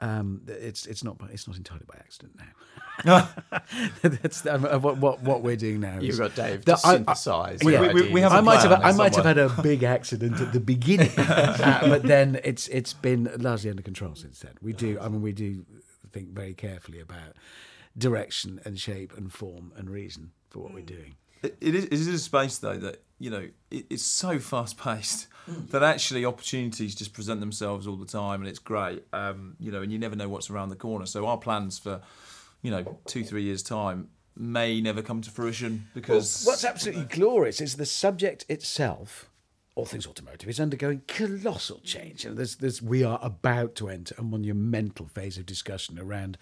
[0.00, 3.28] um, it's it's not it's not entirely by accident now.
[4.02, 6.00] That's um, what, what what we're doing now.
[6.00, 7.60] You've got Dave to synthesize.
[7.64, 10.40] I, yeah, we, we, have I might have I might have had a big accident
[10.40, 14.54] at the beginning, uh, but then it's it's been largely under control since then.
[14.60, 15.64] We do I mean we do
[16.12, 17.34] think very carefully about
[17.96, 21.14] direction and shape and form and reason for what we're doing.
[21.44, 24.78] It, it is it is a space though that you know it, it's so fast
[24.78, 25.70] paced mm.
[25.70, 29.04] that actually opportunities just present themselves all the time and it's great.
[29.12, 31.06] Um, you know, and you never know what's around the corner.
[31.06, 32.00] So our plans for
[32.62, 37.04] you know two three years time may never come to fruition because well, what's absolutely
[37.04, 39.30] glorious is the subject itself
[39.76, 42.24] all things automotive is undergoing colossal change.
[42.24, 46.38] And there's, there's, we are about to enter a monumental phase of discussion around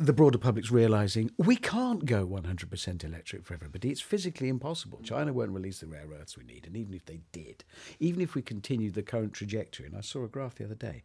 [0.00, 3.90] the broader public's realizing we can't go 100% electric for everybody.
[3.90, 5.00] It's physically impossible.
[5.02, 6.66] China won't release the rare earths we need.
[6.66, 7.64] And even if they did,
[7.98, 11.02] even if we continue the current trajectory, and I saw a graph the other day,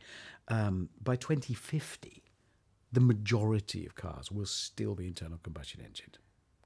[0.47, 2.23] um, by 2050,
[2.93, 6.13] the majority of cars will still be internal combustion engine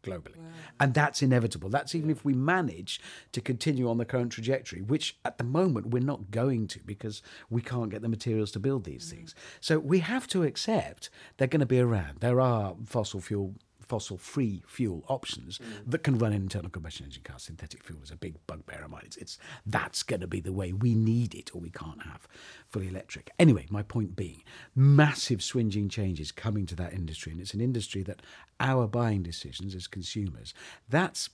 [0.10, 0.38] globally.
[0.38, 0.46] Wow.
[0.80, 1.70] And that's inevitable.
[1.70, 5.88] That's even if we manage to continue on the current trajectory, which at the moment
[5.88, 9.12] we're not going to because we can't get the materials to build these mm.
[9.12, 9.36] things.
[9.60, 12.20] So we have to accept they're going to be around.
[12.20, 13.56] There are fossil fuel
[13.90, 15.92] fossil free fuel options mm.
[15.92, 17.40] that can run an internal combustion engine car.
[17.40, 19.02] Synthetic fuel is a big bugbear of mine.
[19.06, 22.28] It's, it's that's going to be the way we need it, or we can't have
[22.70, 23.32] fully electric.
[23.40, 24.44] Anyway, my point being,
[24.76, 28.22] massive swinging changes coming to that industry, and it's an industry that
[28.60, 30.54] our buying decisions as consumers
[30.90, 31.30] that's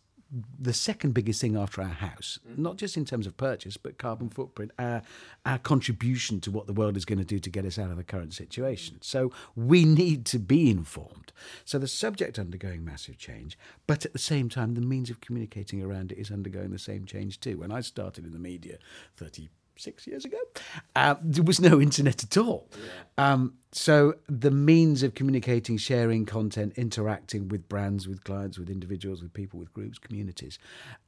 [0.59, 2.57] the second biggest thing after our house, mm.
[2.57, 5.01] not just in terms of purchase, but carbon footprint, our,
[5.45, 7.97] our contribution to what the world is going to do to get us out of
[7.97, 8.97] the current situation.
[9.01, 11.31] So we need to be informed.
[11.63, 13.57] So the subject undergoing massive change,
[13.87, 17.05] but at the same time, the means of communicating around it is undergoing the same
[17.05, 17.59] change too.
[17.59, 18.77] When I started in the media
[19.17, 20.37] 30 six years ago,
[20.95, 22.69] uh, there was no internet at all.
[23.17, 23.33] Yeah.
[23.33, 29.21] Um, so the means of communicating, sharing content, interacting with brands, with clients, with individuals,
[29.21, 30.59] with people, with groups, communities,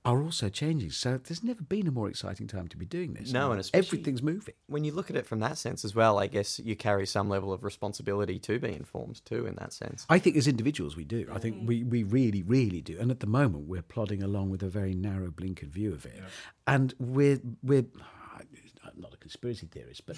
[0.03, 0.91] are also changing.
[0.91, 3.31] So there's never been a more exciting time to be doing this.
[3.31, 4.53] No, and especially- everything's moving.
[4.67, 7.29] When you look at it from that sense as well, I guess you carry some
[7.29, 10.05] level of responsibility to be informed too, in that sense.
[10.09, 11.25] I think as individuals we do.
[11.31, 12.97] I think we, we really, really do.
[12.99, 16.21] And at the moment we're plodding along with a very narrow blinkered view of it.
[16.65, 18.16] And we're we're I'm
[18.99, 20.17] not a conspiracy theorist, but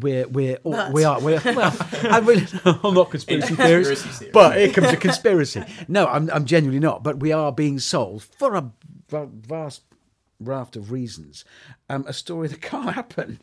[0.00, 0.92] we're we're But.
[0.92, 1.76] we are we're well.
[2.04, 5.64] I'm really I'm not a conspiracy theorist, Conspiracy but here comes a conspiracy.
[5.88, 7.02] No, I'm I'm genuinely not.
[7.02, 8.70] But we are being sold for a
[9.10, 9.82] vast
[10.40, 11.44] raft of reasons
[11.88, 13.40] um, a story that can't happen.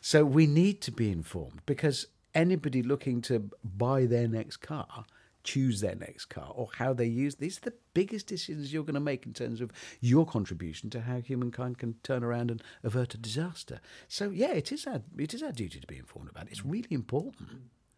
[0.00, 5.04] So we need to be informed because anybody looking to buy their next car,
[5.44, 8.94] choose their next car, or how they use these are the biggest decisions you're going
[8.94, 13.14] to make in terms of your contribution to how humankind can turn around and avert
[13.14, 13.80] a disaster.
[14.08, 16.52] So yeah, it is our it is our duty to be informed about it.
[16.52, 17.48] It's really important.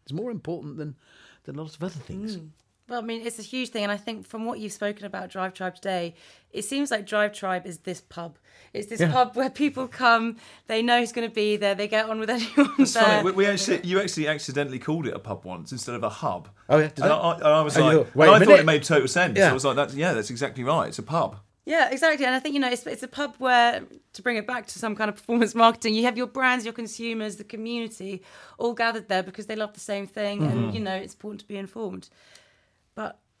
[0.03, 0.95] It's more important than
[1.43, 2.37] than lots of other things.
[2.37, 2.49] Mm.
[2.91, 5.29] Well, I mean, it's a huge thing, and I think from what you've spoken about
[5.29, 6.13] Drive Tribe today,
[6.51, 8.37] it seems like Drive Tribe is this pub.
[8.73, 9.13] It's this Yeah.
[9.13, 10.35] pub where people come,
[10.67, 13.03] they know who's going to be there, they get on with anyone It's there.
[13.03, 13.23] funny.
[13.23, 16.49] We, we actually, you actually accidentally called it a pub once instead of a hub.
[16.67, 17.15] Oh, yeah, did and I?
[17.15, 19.07] I, I, I was And like, thought, wait and a I thought it made total
[19.07, 19.37] sense.
[19.37, 19.51] Yeah.
[19.51, 20.89] I was like, that's, yeah, that's exactly right.
[20.89, 21.37] It's a pub.
[21.63, 22.25] Yeah, exactly.
[22.25, 24.79] And I think, you know, it's, it's a pub where, to bring it back to
[24.79, 28.21] some kind of performance marketing, you have your brands, your consumers, the community
[28.57, 30.43] all gathered there because they love the same thing.
[30.43, 30.75] And, mm-hmm.
[30.75, 32.09] you know, it's important to be informed.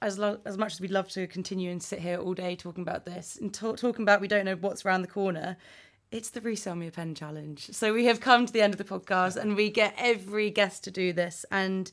[0.01, 2.81] As, lo- as much as we'd love to continue and sit here all day talking
[2.81, 5.57] about this and talk talking about we don't know what's around the corner,
[6.11, 7.69] it's the Resell Me a Pen Challenge.
[7.71, 10.83] So we have come to the end of the podcast and we get every guest
[10.85, 11.45] to do this.
[11.51, 11.91] And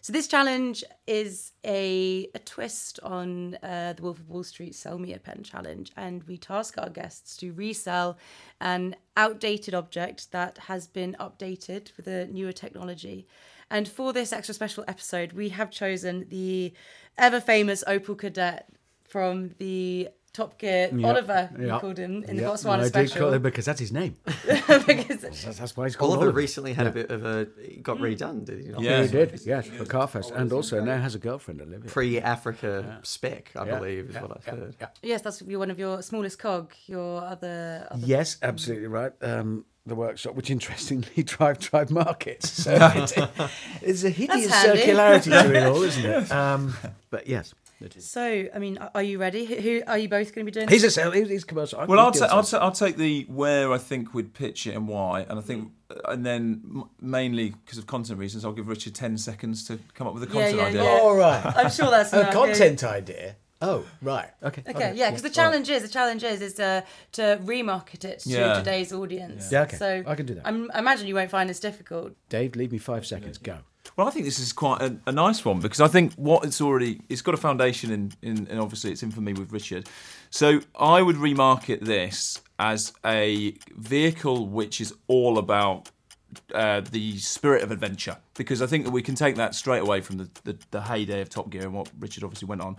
[0.00, 4.98] so this challenge is a, a twist on uh, the Wolf of Wall Street Sell
[4.98, 5.90] Me a Pen challenge.
[5.96, 8.16] And we task our guests to resell
[8.60, 13.26] an outdated object that has been updated with a newer technology.
[13.70, 16.72] And for this extra special episode, we have chosen the
[17.18, 18.62] ever famous Opel Kadett
[19.04, 21.80] from the Top Gear Oliver, we Yeah.
[21.80, 23.20] called him in the Yeah, Botswana I did special.
[23.22, 24.16] call him because that's his name.
[24.24, 26.36] because That's, that's why he's called Oliver Oliver.
[26.38, 27.46] recently had a bit of a
[27.82, 28.82] got redone, did he not?
[28.82, 29.02] Yeah.
[29.02, 31.90] He did, yes, for Carfest, and also now has a girlfriend, Olivia.
[31.90, 34.76] Pre-Africa spec, I Yeah, believe, is yeah, what I've yeah, heard.
[34.80, 34.86] yeah.
[35.02, 36.72] yes, that's one of your smallest cog.
[36.86, 39.12] Your other, other Yes, absolutely right.
[39.22, 42.48] Um, the workshop, which interestingly drive drive markets.
[42.68, 43.12] So it's,
[43.82, 46.30] it's a hideous circularity to it all, isn't it?
[46.38, 46.74] Um,
[47.10, 48.08] but yes, it is.
[48.10, 49.44] So, I mean, are- are you ready?
[49.46, 50.68] Who, who are you both going to be doing?
[50.68, 51.10] He's a sale.
[51.12, 51.78] He's, he's commercial.
[51.80, 52.60] I Well, I'll, do ta- a I'll, sale.
[52.60, 55.70] ta- I'll take the where I think we'd pitch it and why, and I think,
[56.06, 60.14] and then mainly because of content reasons, I'll give Richard ten seconds to come up
[60.14, 60.82] with a content yeah, idea.
[60.84, 60.98] yeah.
[61.00, 61.42] All right.
[61.56, 63.36] I'm sure that's A content idea.
[63.60, 64.28] Oh, right.
[64.42, 64.62] Okay.
[64.68, 66.82] Okay, yeah, because the challenge is the challenge is is uh,
[67.12, 68.54] to remarket it to Yeah.
[68.54, 69.50] today's audience.
[69.50, 69.76] Yeah, okay.
[69.76, 70.46] So I can do that.
[70.46, 72.12] I'm, I imagine you won't find this difficult.
[72.28, 73.38] Dave, leave me five seconds.
[73.38, 73.58] Go.
[73.96, 76.60] Well, I think this is quite a, a nice one because I think what it's
[76.60, 79.88] already it's got a foundation in, in and obviously it's infamy with Richard.
[80.30, 85.90] So I would remarket this as a vehicle which is all about
[86.54, 90.00] uh, the spirit of adventure because I think that we can take that straight away
[90.00, 92.76] from the, the, the heyday of Top Gear and what Richard obviously went on.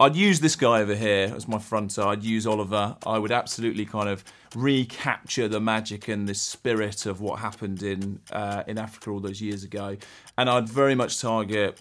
[0.00, 2.04] I'd use this guy over here as my fronter.
[2.04, 2.96] I'd use Oliver.
[3.06, 4.24] I would absolutely kind of
[4.54, 9.40] recapture the magic and the spirit of what happened in uh, in Africa all those
[9.40, 9.96] years ago,
[10.36, 11.80] and I'd very much target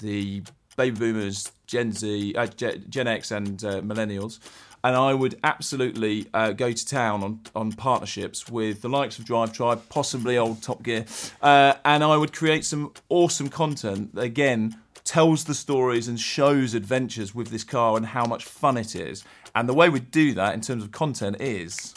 [0.00, 0.42] the
[0.76, 4.40] baby boomers, Gen Z, uh, Gen X, and uh, millennials.
[4.84, 9.24] And I would absolutely uh, go to town on, on partnerships with the likes of
[9.24, 11.04] Drive Tribe, possibly old Top Gear,
[11.42, 14.76] uh, and I would create some awesome content again
[15.08, 19.24] tells the stories and shows adventures with this car and how much fun it is.
[19.54, 21.94] And the way we do that in terms of content is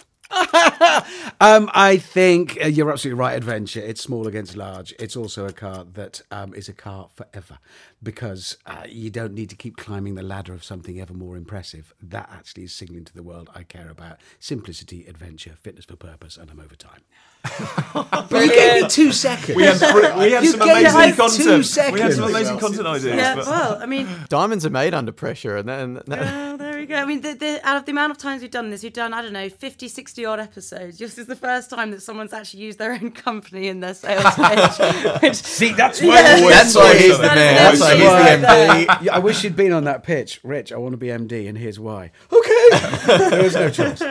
[1.42, 3.36] Um, I think uh, you're absolutely right.
[3.36, 3.80] Adventure.
[3.80, 4.94] It's small against large.
[5.00, 7.58] It's also a car that um, is a car forever,
[8.04, 11.96] because uh, you don't need to keep climbing the ladder of something ever more impressive.
[12.00, 16.38] That actually is signaling to the world I care about simplicity, adventure, fitness for purpose,
[16.38, 17.02] and I'm over time.
[18.30, 19.56] but you gave me two seconds.
[19.58, 19.82] we have,
[20.20, 20.86] we have some amazing
[21.20, 21.48] us two content.
[21.48, 22.16] We have seconds.
[22.18, 23.16] some amazing content ideas.
[23.16, 26.58] Yeah, but- well, I mean, Diamonds are made under pressure, and then well, there we
[26.58, 26.71] go.
[26.98, 29.14] I mean, the, the, out of the amount of times we've done this, we've done,
[29.14, 30.98] I don't know, 50, 60 odd episodes.
[30.98, 34.24] This is the first time that someone's actually used their own company in their sales
[34.36, 35.22] page.
[35.22, 36.10] which, See, that's Yeah.
[36.42, 36.50] why.
[36.52, 37.56] that's why he's the man.
[37.56, 39.02] That's why he's the MD.
[39.06, 40.72] Yeah, I wish you'd been on that pitch, Rich.
[40.72, 42.12] I want to be MD, and here's why.
[42.32, 42.70] Okay,
[43.30, 44.02] there was no choice.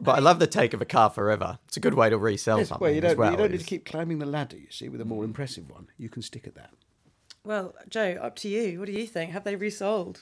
[0.00, 1.58] But I love the take of a car forever.
[1.66, 3.30] It's a good way to resell something Well, you as don't, well.
[3.32, 4.56] you don't need to keep climbing the ladder.
[4.56, 6.70] You see, with a more impressive one, you can stick at that.
[7.48, 8.78] Well, Joe, up to you.
[8.78, 9.32] What do you think?
[9.32, 10.20] Have they resold?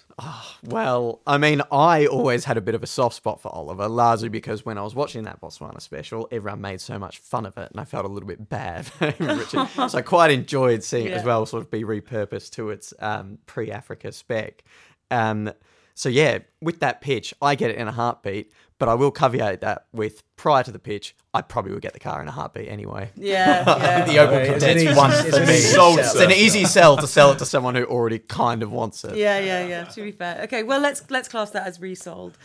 [0.62, 4.28] Well, I mean, I always had a bit of a soft spot for Oliver, largely
[4.28, 7.68] because when I was watching that Botswana special, everyone made so much fun of it,
[7.72, 9.66] and I felt a little bit bad for Richard.
[9.90, 13.38] so I quite enjoyed seeing it as well, sort of be repurposed to its um,
[13.46, 14.62] pre-Africa spec.
[15.10, 15.50] Um,
[15.96, 19.62] so yeah, with that pitch, I get it in a heartbeat, but I will caveat
[19.62, 22.68] that with prior to the pitch, I probably would get the car in a heartbeat
[22.68, 23.10] anyway.
[23.16, 24.04] Yeah, yeah.
[24.06, 25.56] the Opel Right, it's an one for me.
[25.56, 29.04] Sold, It's an easy sell to sell it to someone who already kind of wants
[29.04, 29.16] it.
[29.16, 29.84] yeah, yeah, yeah.
[29.84, 30.62] To be fair, okay.
[30.62, 32.36] Well, let's let's class that as resold,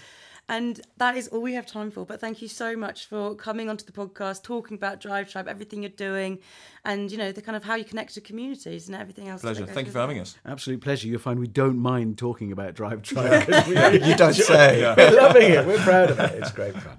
[0.49, 2.05] and that is all we have time for.
[2.05, 5.83] But thank you so much for coming onto the podcast, talking about Drive Tribe, everything
[5.83, 6.39] you're doing,
[6.85, 9.41] and you know the kind of how you connect to communities and everything else.
[9.41, 9.65] Pleasure.
[9.65, 10.37] Thank you for having us.
[10.45, 11.07] Absolute pleasure.
[11.07, 13.47] You'll find we don't mind talking about Drive Tribe.
[13.47, 13.75] 'cause we-
[14.09, 14.93] You don't say.
[14.97, 15.65] We're loving it.
[15.65, 16.39] We're proud of it.
[16.39, 16.97] It's great fun.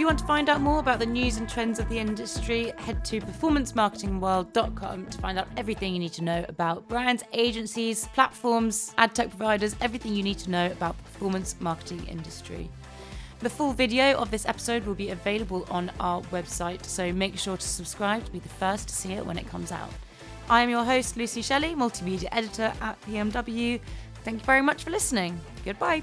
[0.00, 2.72] If you want to find out more about the news and trends of the industry,
[2.78, 8.94] head to performancemarketingworld.com to find out everything you need to know about brands, agencies, platforms,
[8.96, 12.70] ad tech providers, everything you need to know about performance marketing industry.
[13.40, 17.58] The full video of this episode will be available on our website, so make sure
[17.58, 19.90] to subscribe to be the first to see it when it comes out.
[20.48, 23.78] I am your host, Lucy Shelley, multimedia editor at PMW.
[24.24, 25.38] Thank you very much for listening.
[25.62, 26.02] Goodbye.